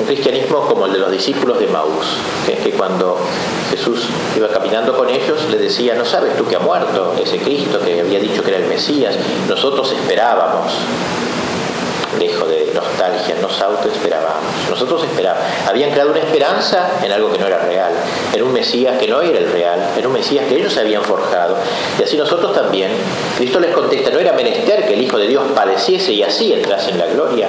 un 0.03 0.07
cristianismo 0.07 0.59
como 0.67 0.85
el 0.85 0.93
de 0.93 0.99
los 0.99 1.11
discípulos 1.11 1.59
de 1.59 1.67
Maús, 1.67 2.05
que, 2.45 2.57
que 2.57 2.71
cuando 2.71 3.17
Jesús 3.69 4.09
iba 4.35 4.49
caminando 4.49 4.97
con 4.97 5.09
ellos 5.09 5.47
le 5.49 5.57
decía, 5.57 5.95
no 5.95 6.03
sabes 6.03 6.35
tú 6.35 6.45
que 6.45 6.57
ha 6.57 6.59
muerto 6.59 7.15
ese 7.21 7.37
Cristo 7.37 7.79
que 7.79 8.01
había 8.01 8.19
dicho 8.19 8.43
que 8.43 8.49
era 8.49 8.59
el 8.59 8.67
Mesías, 8.67 9.15
nosotros 9.47 9.93
esperábamos, 9.93 10.73
lejos 12.19 12.49
de 12.49 12.71
nostalgia, 12.75 13.35
nos 13.41 13.53
esperábamos 13.95 14.43
nosotros 14.69 15.03
esperábamos, 15.03 15.45
habían 15.67 15.91
creado 15.91 16.11
una 16.11 16.19
esperanza 16.19 16.89
en 17.01 17.11
algo 17.11 17.31
que 17.31 17.37
no 17.37 17.47
era 17.47 17.59
real, 17.59 17.93
en 18.33 18.43
un 18.43 18.51
Mesías 18.51 18.97
que 18.99 19.07
no 19.07 19.21
era 19.21 19.39
el 19.39 19.51
real, 19.51 19.79
en 19.97 20.05
un 20.05 20.13
Mesías 20.13 20.45
que 20.47 20.57
ellos 20.57 20.75
habían 20.77 21.03
forjado, 21.03 21.55
y 21.99 22.03
así 22.03 22.17
nosotros 22.17 22.53
también, 22.53 22.91
Cristo 23.37 23.59
les 23.59 23.71
contesta, 23.73 24.09
no 24.09 24.19
era 24.19 24.33
menester 24.33 24.85
que 24.85 24.93
el 24.93 25.01
Hijo 25.01 25.17
de 25.17 25.27
Dios 25.27 25.43
padeciese 25.55 26.11
y 26.11 26.23
así 26.23 26.51
entrase 26.53 26.91
en 26.91 26.99
la 26.99 27.07
gloria, 27.07 27.47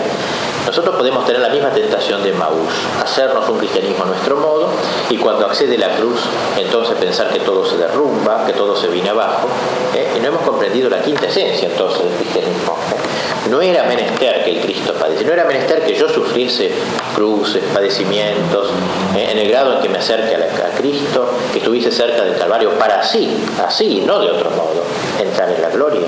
nosotros 0.66 0.96
podemos 0.96 1.26
tener 1.26 1.42
la 1.42 1.50
misma 1.50 1.70
tentación 1.70 2.22
de 2.22 2.32
Maús, 2.32 2.72
hacernos 3.02 3.48
un 3.48 3.58
cristianismo 3.58 4.04
a 4.04 4.06
nuestro 4.06 4.36
modo 4.36 4.70
y 5.10 5.16
cuando 5.18 5.46
accede 5.46 5.76
la 5.76 5.94
cruz, 5.96 6.20
entonces 6.58 6.96
pensar 6.96 7.28
que 7.28 7.40
todo 7.40 7.66
se 7.66 7.76
derrumba, 7.76 8.46
que 8.46 8.52
todo 8.52 8.74
se 8.76 8.88
viene 8.88 9.10
abajo, 9.10 9.48
¿eh? 9.94 10.14
y 10.16 10.20
no 10.20 10.28
hemos 10.28 10.42
comprendido 10.42 10.88
la 10.88 11.00
quinta 11.02 11.26
esencia 11.26 11.68
entonces 11.68 12.04
del 12.04 12.14
cristianismo. 12.14 12.76
¿eh? 12.92 13.50
No 13.50 13.60
era 13.60 13.84
menester 13.84 14.42
que 14.42 14.50
el 14.52 14.60
Cristo 14.62 14.94
padeciese, 14.94 15.26
no 15.26 15.32
era 15.34 15.44
menester 15.44 15.84
que 15.84 15.94
yo 15.94 16.08
sufriese 16.08 16.72
cruces, 17.14 17.62
padecimientos, 17.74 18.70
¿eh? 19.14 19.28
en 19.30 19.38
el 19.38 19.48
grado 19.50 19.76
en 19.76 19.82
que 19.82 19.88
me 19.90 19.98
acerque 19.98 20.34
a 20.34 20.76
Cristo, 20.78 21.30
que 21.52 21.58
estuviese 21.58 21.92
cerca 21.92 22.22
del 22.22 22.38
Calvario, 22.38 22.70
para 22.78 23.00
así, 23.00 23.36
así, 23.64 24.02
no 24.06 24.18
de 24.18 24.30
otro 24.30 24.50
modo, 24.50 24.82
entrar 25.20 25.50
en 25.50 25.60
la 25.60 25.68
gloria. 25.68 26.06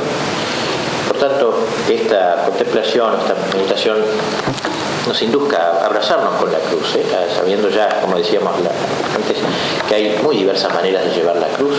Por 1.18 1.30
tanto, 1.30 1.54
esta 1.88 2.44
contemplación, 2.44 3.14
esta 3.18 3.56
meditación 3.56 3.96
nos 5.06 5.22
induzca 5.22 5.56
a 5.56 5.86
abrazarnos 5.86 6.34
con 6.34 6.52
la 6.52 6.58
cruz, 6.58 6.94
¿eh? 6.94 7.06
sabiendo 7.34 7.70
ya, 7.70 8.02
como 8.02 8.18
decíamos 8.18 8.52
antes, 8.54 9.38
que 9.88 9.94
hay 9.94 10.18
muy 10.22 10.36
diversas 10.36 10.74
maneras 10.74 11.04
de 11.04 11.12
llevar 11.12 11.36
la 11.36 11.46
cruz 11.48 11.78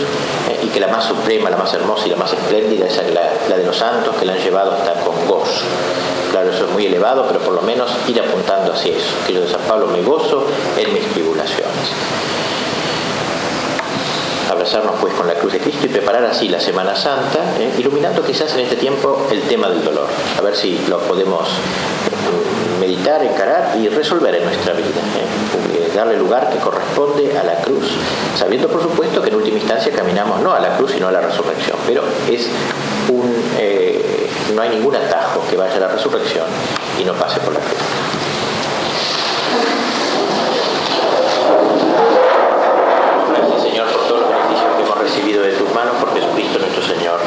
eh, 0.50 0.58
y 0.64 0.66
que 0.66 0.80
la 0.80 0.88
más 0.88 1.04
suprema, 1.04 1.50
la 1.50 1.56
más 1.56 1.72
hermosa 1.72 2.06
y 2.06 2.10
la 2.10 2.16
más 2.16 2.32
espléndida 2.32 2.86
es 2.88 2.96
la, 3.14 3.56
de 3.56 3.64
los 3.64 3.76
santos 3.76 4.16
que 4.16 4.24
la 4.24 4.32
han 4.32 4.40
llevado 4.40 4.72
hasta 4.72 4.94
con 5.04 5.14
gozo. 5.28 5.62
Claro, 6.32 6.50
eso 6.50 6.64
es 6.64 6.70
muy 6.72 6.86
elevado, 6.86 7.24
pero 7.28 7.38
por 7.38 7.54
lo 7.54 7.62
menos 7.62 7.92
ir 8.08 8.20
apuntando 8.20 8.72
hacia 8.72 8.96
eso. 8.96 9.14
Que 9.24 9.34
yo 9.34 9.42
de 9.42 9.48
San 9.48 9.60
Pablo 9.68 9.86
me 9.86 10.02
gozo 10.02 10.46
en 10.76 10.92
mis 10.92 11.06
tribulaciones 11.12 11.92
abrazarnos 14.58 14.96
pues 15.00 15.14
con 15.14 15.28
la 15.28 15.34
cruz 15.34 15.52
de 15.52 15.60
Cristo 15.60 15.86
y 15.86 15.88
preparar 15.88 16.24
así 16.24 16.48
la 16.48 16.58
Semana 16.58 16.96
Santa, 16.96 17.38
eh, 17.60 17.72
iluminando 17.78 18.24
quizás 18.24 18.52
en 18.54 18.60
este 18.60 18.74
tiempo 18.74 19.28
el 19.30 19.42
tema 19.42 19.68
del 19.68 19.84
dolor, 19.84 20.08
a 20.36 20.40
ver 20.42 20.56
si 20.56 20.76
lo 20.88 20.98
podemos 20.98 21.46
eh, 21.46 22.80
meditar, 22.80 23.22
encarar 23.22 23.76
y 23.78 23.88
resolver 23.88 24.34
en 24.34 24.44
nuestra 24.44 24.72
vida, 24.72 24.88
eh, 25.16 25.92
darle 25.94 26.16
lugar 26.16 26.50
que 26.50 26.58
corresponde 26.58 27.38
a 27.38 27.44
la 27.44 27.54
cruz, 27.60 27.86
sabiendo 28.36 28.66
por 28.66 28.82
supuesto 28.82 29.22
que 29.22 29.28
en 29.28 29.36
última 29.36 29.58
instancia 29.58 29.92
caminamos 29.92 30.40
no 30.40 30.52
a 30.52 30.58
la 30.58 30.76
cruz 30.76 30.90
sino 30.90 31.06
a 31.06 31.12
la 31.12 31.20
resurrección, 31.20 31.76
pero 31.86 32.02
es 32.28 32.48
no 34.54 34.62
hay 34.62 34.70
ningún 34.70 34.96
atajo 34.96 35.44
que 35.48 35.56
vaya 35.56 35.76
a 35.76 35.80
la 35.80 35.88
resurrección 35.88 36.46
y 37.00 37.04
no 37.04 37.12
pase 37.12 37.38
por 37.40 37.54
la 37.54 37.60
cruz. 37.60 37.78
recibido 45.28 45.42
de 45.42 45.52
tus 45.52 45.74
manos 45.74 45.96
por 45.96 46.14
Jesucristo 46.14 46.58
nuestro 46.58 46.82
Señor. 46.82 47.20